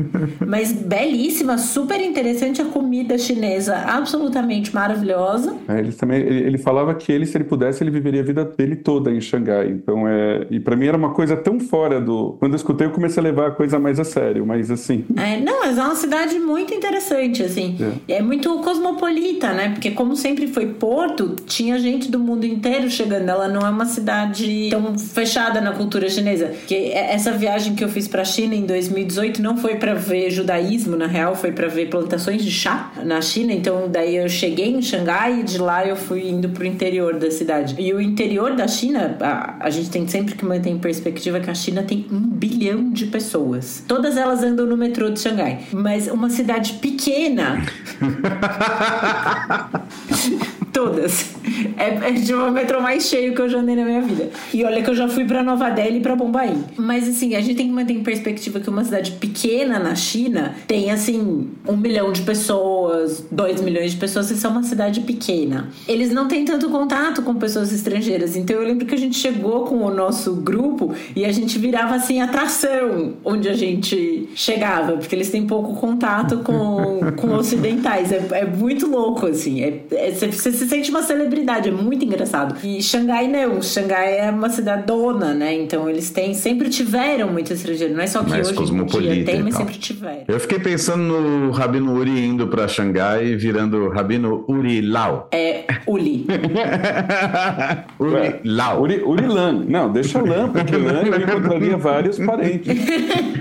[0.46, 5.56] mas belíssima, super interessante a comida chinesa, absolutamente maravilhosa.
[5.68, 8.44] É, ele também, ele, ele, falava que ele, se ele pudesse, ele viveria a vida
[8.44, 9.68] dele toda em Xangai.
[9.68, 10.46] Então, é...
[10.50, 12.36] E pra mim era uma coisa tão fora do...
[12.38, 15.04] Quando eu escutei, eu comecei a levar a coisa mais a sério, mas assim...
[15.16, 17.76] É, não, é uma cidade muito interessante, assim.
[18.08, 19.70] É, é muito cosmopolita, né?
[19.70, 23.28] Porque como sempre foi porto, tinha gente do mundo inteiro chegando.
[23.28, 26.52] Ela não é uma cidade tão fechada na cultura chinesa.
[26.66, 30.30] Que essa viagem que eu fiz para a China em 2018 não foi para ver
[30.30, 33.52] judaísmo, na real, foi para ver plantações de chá na China.
[33.52, 37.30] Então daí eu cheguei em Xangai e de lá eu fui indo pro interior da
[37.30, 37.74] cidade.
[37.78, 41.50] E o interior da China, a, a gente tem sempre que manter em perspectiva que
[41.50, 43.84] a China tem um bilhão de pessoas.
[43.86, 45.66] Todas elas andam no metrô de Xangai.
[45.72, 47.64] Mas uma cidade pequena.
[50.72, 51.33] Todas.
[51.76, 54.30] É, é de um metrô mais cheio que eu já andei na minha vida.
[54.52, 56.64] E olha que eu já fui para Nova Delhi e pra Bombaim.
[56.76, 60.54] Mas assim, a gente tem que manter em perspectiva que uma cidade pequena na China
[60.66, 65.68] tem assim um milhão de pessoas, dois milhões de pessoas, isso é uma cidade pequena.
[65.86, 68.36] Eles não têm tanto contato com pessoas estrangeiras.
[68.36, 71.94] Então eu lembro que a gente chegou com o nosso grupo e a gente virava
[71.94, 78.12] assim atração onde a gente chegava, porque eles têm pouco contato com, com ocidentais.
[78.12, 79.62] É, é muito louco, assim.
[79.62, 82.54] É, é, você, você se sente uma celebridade, é muito engraçado.
[82.64, 85.54] E Xangai não, Xangai é uma cidade dona, né?
[85.54, 87.94] Então eles têm, sempre tiveram muito estrangeiro.
[87.94, 90.24] Não é só que mais hoje em dia tem, mas sempre tiveram.
[90.28, 95.28] Eu fiquei pensando no Rabino Uri indo pra Xangai e virando Rabino Uri Lau.
[95.32, 96.26] É, Uli.
[97.98, 98.82] Uri Lau.
[98.82, 99.64] Uri, Uri Lan.
[99.68, 102.74] Não, deixa o Lan, porque Lan eu encontraria vários parentes.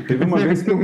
[0.07, 0.79] Teve uma vez que eu...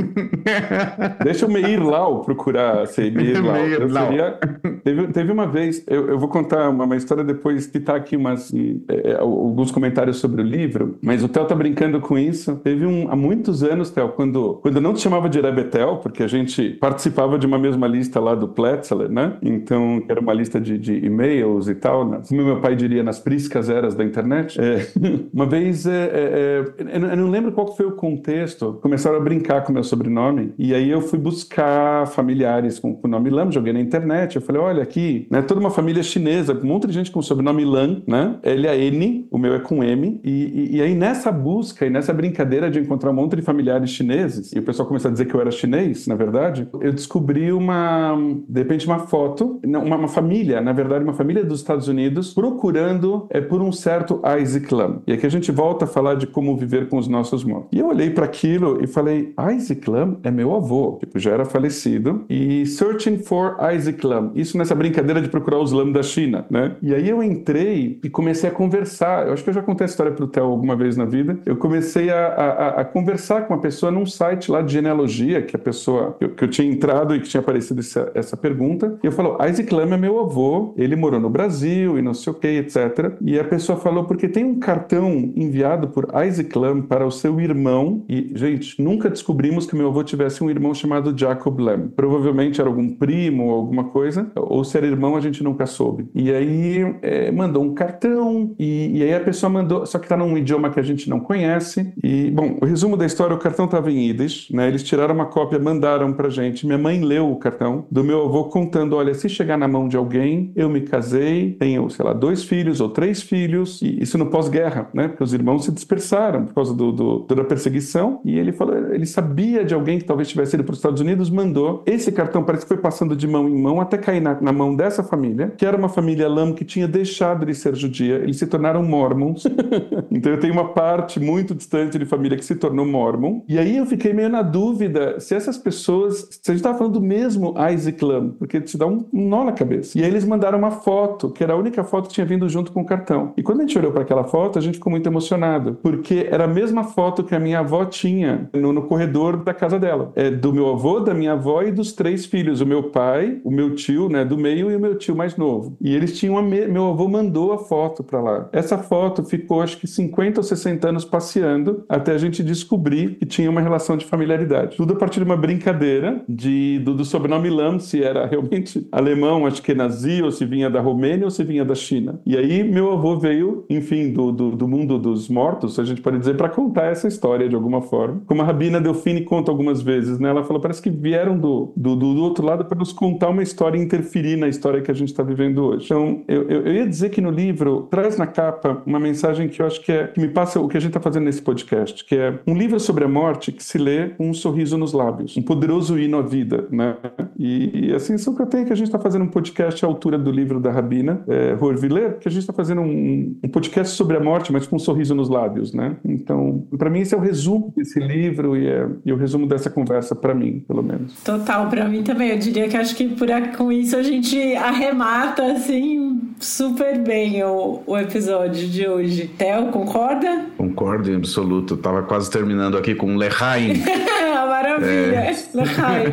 [1.22, 3.54] Deixa o Meir Lau procurar ser Meir Lau.
[3.54, 4.06] Meir Lau.
[4.06, 4.38] Seria...
[4.84, 8.16] Teve, teve uma vez, eu, eu vou contar uma, uma história depois que tá aqui
[8.16, 8.52] umas,
[8.88, 12.56] é, é, alguns comentários sobre o livro, mas o Theo tá brincando com isso.
[12.56, 16.22] Teve um, há muitos anos, Theo, quando, quando eu não te chamava de Rebetel, porque
[16.22, 19.36] a gente participava de uma mesma lista lá do Pletzler, né?
[19.42, 22.20] Então, era uma lista de, de e-mails e tal, né?
[22.28, 24.60] como meu pai diria, nas priscas eras da internet.
[24.60, 24.86] É,
[25.32, 29.64] uma vez, é, é, é eu não lembro qual foi o contexto, começaram a brincar
[29.64, 33.80] com meu sobrenome, e aí eu fui buscar familiares com o nome Lam, joguei na
[33.80, 37.22] internet, eu falei, olha aqui, né, toda uma família chinesa, um monte gente com o
[37.22, 38.36] sobrenome Lan, né?
[38.42, 41.90] Ele é N, o meu é com M, e, e, e, aí nessa busca e
[41.90, 45.26] nessa brincadeira de encontrar um monte de familiares chineses, e o pessoal começou a dizer
[45.26, 48.16] que eu era chinês, na verdade, eu descobri uma,
[48.48, 53.26] de repente, uma foto, uma, uma família, na verdade, uma família dos Estados Unidos procurando
[53.30, 55.02] é, por um certo Isaac Lam.
[55.06, 57.68] E aqui a gente volta a falar de como viver com os nossos mortos.
[57.72, 61.44] E eu olhei para aquilo e falei, Isaac Lam é meu avô, tipo, já era
[61.44, 66.46] falecido, e Searching for Isaac Lam, isso nessa brincadeira de procurar os Lam da China,
[66.50, 66.76] né?
[66.82, 69.26] E aí eu entrei e comecei a conversar.
[69.26, 71.38] Eu acho que eu já contei a história para o Theo alguma vez na vida.
[71.44, 75.56] Eu comecei a, a, a, conversar com uma pessoa num site lá de genealogia, que
[75.56, 78.98] a pessoa que eu, que eu tinha entrado e que tinha aparecido essa, essa pergunta.
[79.02, 82.32] E eu falo, Isaac Lam é meu avô, ele morou no Brasil e não sei
[82.32, 83.16] o que, etc.
[83.20, 87.40] E a pessoa falou, porque tem um cartão enviado por Isaac Lam para o seu
[87.40, 88.04] irmão.
[88.08, 91.88] E, gente, nunca descobrimos que meu avô tivesse um irmão chamado Jacob Lam.
[91.94, 96.08] Provavelmente era algum primo ou alguma coisa, ou se era irmão, a gente nunca soube.
[96.14, 96.69] E aí
[97.02, 100.70] é, mandou um cartão, e, e, aí a pessoa mandou, só que está num idioma
[100.70, 101.92] que a gente não conhece.
[102.02, 104.68] E, bom, o resumo da história: o cartão estava em Yiddish, né?
[104.68, 106.66] Eles tiraram uma cópia, mandaram pra gente.
[106.66, 109.96] Minha mãe leu o cartão do meu avô contando: olha, se chegar na mão de
[109.96, 114.26] alguém, eu me casei, tenho, sei lá, dois filhos ou três filhos, e isso no
[114.26, 115.08] pós-guerra, né?
[115.08, 118.20] Porque os irmãos se dispersaram por causa do, do, da perseguição.
[118.24, 121.30] E ele falou: ele sabia de alguém que talvez tivesse ido para os Estados Unidos,
[121.30, 121.82] mandou.
[121.86, 124.74] Esse cartão parece que foi passando de mão em mão até cair na, na mão
[124.74, 128.46] dessa família, que era uma família lama que tinha deixado de ser judia, eles se
[128.46, 129.44] tornaram mormons.
[130.12, 133.40] então eu tenho uma parte muito distante de família que se tornou mormon.
[133.48, 136.92] E aí eu fiquei meio na dúvida se essas pessoas, se a gente estava falando
[136.92, 139.98] do mesmo Isaac Lam, porque te dá um nó na cabeça.
[139.98, 142.72] E aí eles mandaram uma foto, que era a única foto que tinha vindo junto
[142.72, 143.32] com o cartão.
[143.38, 146.44] E quando a gente olhou para aquela foto, a gente ficou muito emocionado, porque era
[146.44, 150.12] a mesma foto que a minha avó tinha no, no corredor da casa dela.
[150.14, 153.50] É do meu avô, da minha avó e dos três filhos, o meu pai, o
[153.50, 155.74] meu tio, né, do meio e o meu tio mais novo.
[155.80, 158.48] E eles tinham meu avô mandou a foto para lá.
[158.52, 163.26] Essa foto ficou acho que 50 ou 60 anos passeando até a gente descobrir que
[163.26, 164.76] tinha uma relação de familiaridade.
[164.76, 169.46] Tudo a partir de uma brincadeira de, do, do sobrenome Lam, se era realmente alemão,
[169.46, 172.20] acho que nazi, ou se vinha da Romênia ou se vinha da China.
[172.24, 176.18] E aí meu avô veio, enfim, do, do, do mundo dos mortos, a gente pode
[176.18, 178.22] dizer, para contar essa história de alguma forma.
[178.26, 180.30] Como a Rabina Delfine conta algumas vezes, né?
[180.30, 183.78] Ela falou, parece que vieram do, do, do outro lado para nos contar uma história
[183.78, 185.86] e interferir na história que a gente está vivendo hoje.
[185.86, 189.60] Então, eu, eu, eu, ia dizer que no livro traz na capa uma mensagem que
[189.60, 192.04] eu acho que, é, que me passa o que a gente está fazendo nesse podcast,
[192.04, 195.36] que é um livro sobre a morte que se lê com um sorriso nos lábios,
[195.36, 196.96] um poderoso hino à vida, né?
[197.36, 199.88] E, e a que eu tenho é que a gente está fazendo um podcast à
[199.88, 203.96] altura do livro da Rabina, é, Horviller, que a gente está fazendo um, um, podcast
[203.96, 205.96] sobre a morte, mas com um sorriso nos lábios, né?
[206.04, 209.68] Então, para mim, esse é o resumo desse livro e, é, e o resumo dessa
[209.68, 211.22] conversa para mim, pelo menos.
[211.24, 212.30] Total, para mim também.
[212.30, 217.82] Eu diria que acho que por, com isso a gente arremata, assim, super bem o,
[217.86, 219.28] o episódio de hoje.
[219.28, 220.46] Theo, concorda?
[220.56, 221.74] Concordo em absoluto.
[221.74, 223.82] Eu tava quase terminando aqui com Lehaim.
[224.60, 225.36] Maravilha, é.
[225.54, 226.10] Lehaim.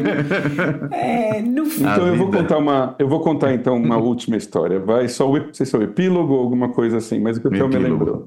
[0.92, 1.66] É, no...
[1.66, 4.80] Então eu vou contar uma, eu vou contar então uma última história.
[4.80, 7.42] Vai só o, não sei se é o epílogo ou alguma coisa assim, mas o
[7.42, 8.26] que o Theo me lembrou.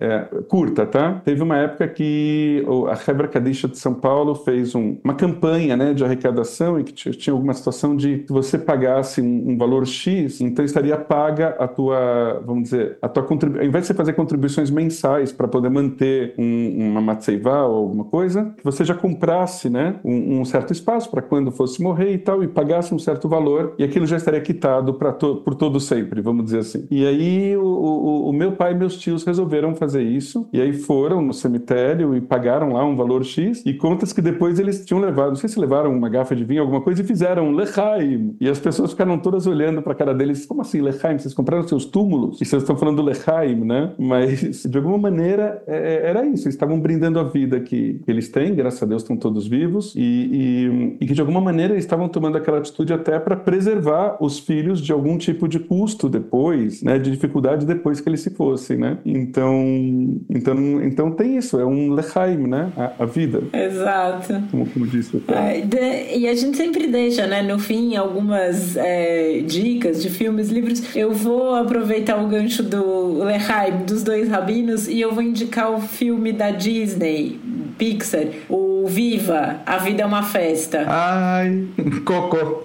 [0.00, 1.20] É, curta, tá?
[1.24, 5.94] Teve uma época que a Hebra Kadisha de São Paulo fez um, uma campanha, né,
[5.94, 10.40] de arrecadação e que tinha alguma situação de se você pagasse um, um valor X,
[10.40, 14.14] então estaria paga a tua, vamos dizer, a tua contribuição, ao invés de você fazer
[14.14, 19.68] contribuições mensais para poder manter um, uma matseivá ou alguma coisa, que você já comprasse,
[19.68, 23.28] né, um, um certo espaço para quando fosse morrer e tal, e pagasse um certo
[23.28, 26.86] valor, e aquilo já estaria quitado para to, por todo sempre, vamos dizer assim.
[26.90, 30.72] E aí o, o, o, meu pai e meus tios resolveram fazer isso, e aí
[30.72, 34.98] foram no cemitério e pagaram lá um valor X, e contas que depois eles tinham
[34.98, 38.34] levado, não sei se levaram uma garrafa de vinho, alguma coisa, e fizeram lechaim.
[38.40, 41.01] E as pessoas ficaram todas olhando para a cara deles, como assim lechaim?
[41.18, 43.92] Vocês compraram seus túmulos, e vocês estão falando do Lechaim, né?
[43.98, 46.44] Mas, de alguma maneira, é, é, era isso.
[46.44, 50.00] Eles estavam brindando a vida que eles têm, graças a Deus estão todos vivos, e,
[50.00, 54.38] e, e que, de alguma maneira, eles estavam tomando aquela atitude até para preservar os
[54.38, 56.98] filhos de algum tipo de custo depois, né?
[56.98, 58.98] De dificuldade depois que eles se fossem, né?
[59.04, 62.72] Então, então, então tem isso, é um Lechaim, né?
[62.76, 63.42] A, a vida.
[63.52, 64.42] Exato.
[64.50, 65.22] Como, como disse.
[65.66, 67.42] De, e a gente sempre deixa, né?
[67.42, 70.91] No fim, algumas é, dicas de filmes, livros.
[70.94, 75.80] Eu vou aproveitar o gancho do Lehaim, dos dois rabinos, e eu vou indicar o
[75.80, 77.38] filme da Disney,
[77.78, 80.84] Pixar, o Viva, A Vida é uma Festa.
[80.88, 81.66] Ai,
[82.04, 82.62] cocô.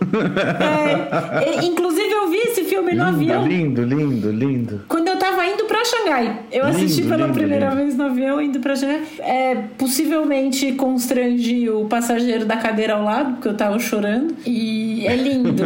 [1.45, 3.47] É, inclusive eu vi esse filme lindo, no avião.
[3.47, 4.81] Lindo, lindo, lindo.
[4.87, 6.39] Quando eu tava indo pra Xangai.
[6.51, 9.01] Eu lindo, assisti pela lindo, primeira vez no avião, indo pra Xangai.
[9.19, 14.35] É, possivelmente constrangi o passageiro da cadeira ao lado, porque eu tava chorando.
[14.45, 15.63] E é lindo.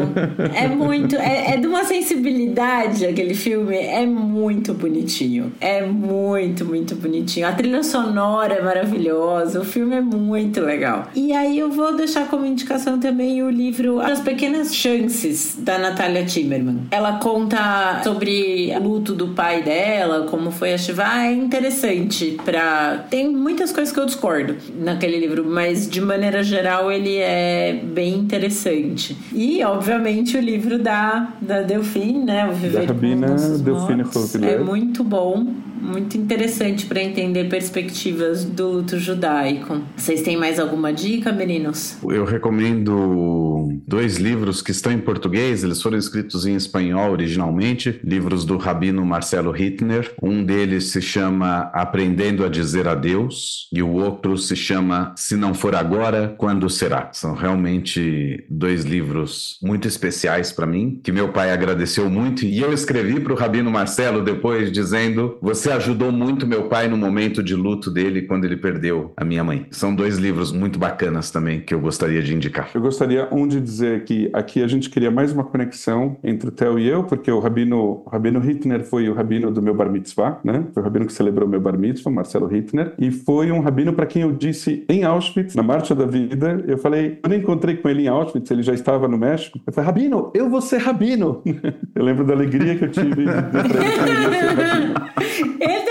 [0.53, 1.15] é muito.
[1.15, 3.75] É, é de uma sensibilidade aquele filme.
[3.75, 5.51] É muito bonitinho.
[5.59, 7.47] É muito, muito bonitinho.
[7.47, 9.61] A trilha sonora é maravilhosa.
[9.61, 11.07] O filme é muito legal.
[11.15, 16.25] E aí eu vou deixar como indicação também o livro As Pequenas Chances, da Natália
[16.25, 16.87] Timmerman.
[16.91, 21.01] Ela conta sobre o luto do pai dela, como foi a Shiva.
[21.03, 26.91] É interessante para Tem muitas coisas que eu discordo naquele livro, mas de maneira geral
[26.91, 29.15] ele é bem interessante.
[29.33, 32.47] E, obviamente, o livro da, da Delfim, né?
[32.49, 33.27] O Viver da Rabina
[33.59, 34.03] Delfine
[34.47, 34.59] É.
[34.59, 35.47] muito bom
[35.81, 39.81] muito interessante para entender perspectivas do luto judaico.
[39.97, 41.97] Vocês têm mais alguma dica, meninos?
[42.03, 48.45] Eu recomendo dois livros que estão em português, eles foram escritos em espanhol originalmente, livros
[48.45, 50.13] do rabino Marcelo Hittner.
[50.21, 55.53] Um deles se chama Aprendendo a Dizer Adeus e o outro se chama Se Não
[55.53, 57.09] For Agora, Quando Será.
[57.11, 62.71] São realmente dois livros muito especiais para mim, que meu pai agradeceu muito e eu
[62.71, 67.55] escrevi para o rabino Marcelo depois dizendo: Você ajudou muito meu pai no momento de
[67.55, 69.65] luto dele quando ele perdeu a minha mãe.
[69.71, 72.69] São dois livros muito bacanas também que eu gostaria de indicar.
[72.73, 76.51] Eu gostaria um de dizer que aqui a gente queria mais uma conexão entre o
[76.51, 79.89] Theo e eu, porque o rabino, o rabino Hittner foi o rabino do meu bar
[79.89, 80.65] mitzvah, né?
[80.73, 84.05] Foi o rabino que celebrou meu bar mitzvah, Marcelo Hittner, e foi um rabino para
[84.05, 88.03] quem eu disse em Auschwitz, na Marcha da Vida, eu falei, eu encontrei com ele
[88.03, 89.59] em Auschwitz, ele já estava no México.
[89.65, 91.41] Eu falei, rabino, eu vou ser rabino.
[91.95, 94.49] eu lembro da alegria que eu tive de para ele que eu ele deve ter
[94.49, 95.90] ficado muito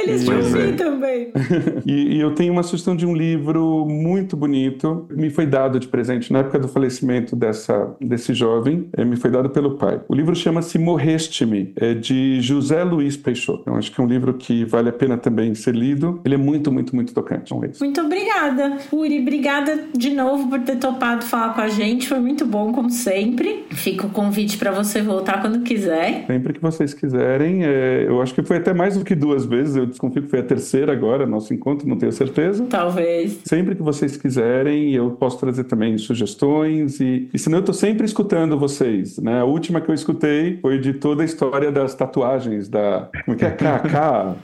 [0.00, 0.72] Feliz de ouvir é.
[0.72, 1.32] também.
[1.86, 5.06] e, e, eu tenho uma sugestão de um livro muito bonito.
[5.10, 8.88] Me foi dado de presente na época do falecimento dessa, desse jovem.
[8.96, 10.00] É, me foi dado pelo pai.
[10.08, 13.64] O livro chama-se Morreste-me, é de José Luiz Peixoto.
[13.66, 16.20] Eu acho que é um livro que vale a pena também ser lido.
[16.24, 17.52] Ele é muito, muito, muito tocante.
[17.52, 19.20] Muito obrigada, Uri.
[19.20, 22.08] Obrigada de novo por ter topado falar com a gente.
[22.08, 23.64] Foi muito bom, como sempre.
[23.70, 26.24] Fica o convite para você voltar quando quiser.
[26.26, 27.64] Sempre que vocês quiserem.
[27.64, 29.76] É, eu acho que foi até mais do que duas vezes.
[29.76, 32.64] Eu desconfio que foi a terceira agora, nosso encontro, não tenho certeza.
[32.68, 33.40] Talvez.
[33.44, 37.00] Sempre que vocês quiserem, eu posso trazer também sugestões.
[37.00, 39.18] E, e senão eu tô sempre escutando vocês.
[39.18, 39.40] Né?
[39.40, 43.08] A última que eu escutei foi de toda a história das tatuagens da.
[43.24, 43.50] Como é que é?
[43.50, 43.96] KK?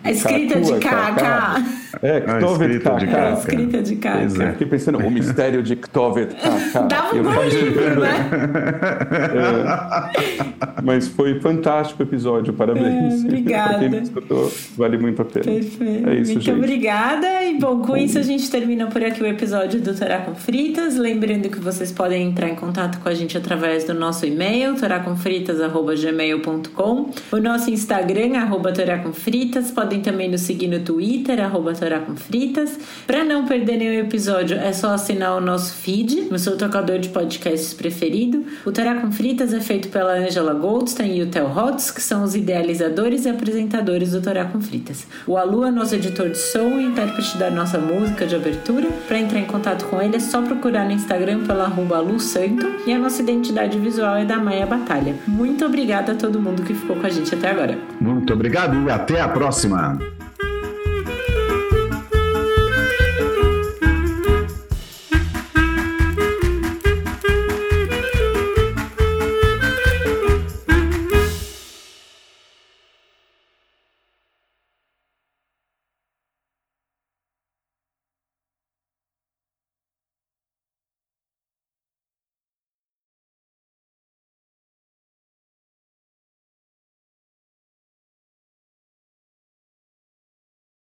[0.04, 1.86] A escrita de KK.
[2.02, 3.16] É, Ktovet KK.
[3.16, 4.06] A escrita de KK.
[4.06, 4.52] É.
[4.52, 6.88] Fiquei pensando, o mistério de Ktovet KK.
[6.88, 8.16] Dava um bom livro, né?
[9.26, 13.22] É, mas foi fantástico o episódio, parabéns.
[13.22, 13.88] É, obrigada.
[13.88, 15.35] quem escutou, vale muito a pena.
[15.42, 16.08] Perfeito.
[16.08, 16.56] É isso, muito gente.
[16.56, 17.44] obrigada.
[17.44, 20.96] E bom, com isso a gente termina por aqui o episódio do Torá com Fritas.
[20.96, 27.10] Lembrando que vocês podem entrar em contato com a gente através do nosso e-mail, toracomfritas.gmail.com,
[27.32, 29.70] o nosso Instagram, arroba toracomfritas.
[29.70, 32.78] Podem também nos seguir no Twitter, arroba toracomfritas.
[33.06, 37.08] Para não perder nenhum episódio, é só assinar o nosso feed no seu tocador de
[37.08, 38.44] podcasts preferido.
[38.64, 42.24] O Torá com Fritas é feito pela Angela Goldstein e o Theo Hotz, que são
[42.24, 45.06] os idealizadores e apresentadores do Torá com Fritas.
[45.26, 48.88] O Alu é nosso editor de som e intérprete da nossa música de abertura.
[49.08, 52.64] Para entrar em contato com ele é só procurar no Instagram pela arroba Alu Santo
[52.86, 55.16] e a nossa identidade visual é da Maia Batalha.
[55.26, 57.76] Muito obrigada a todo mundo que ficou com a gente até agora.
[58.00, 59.98] Muito obrigado e até a próxima!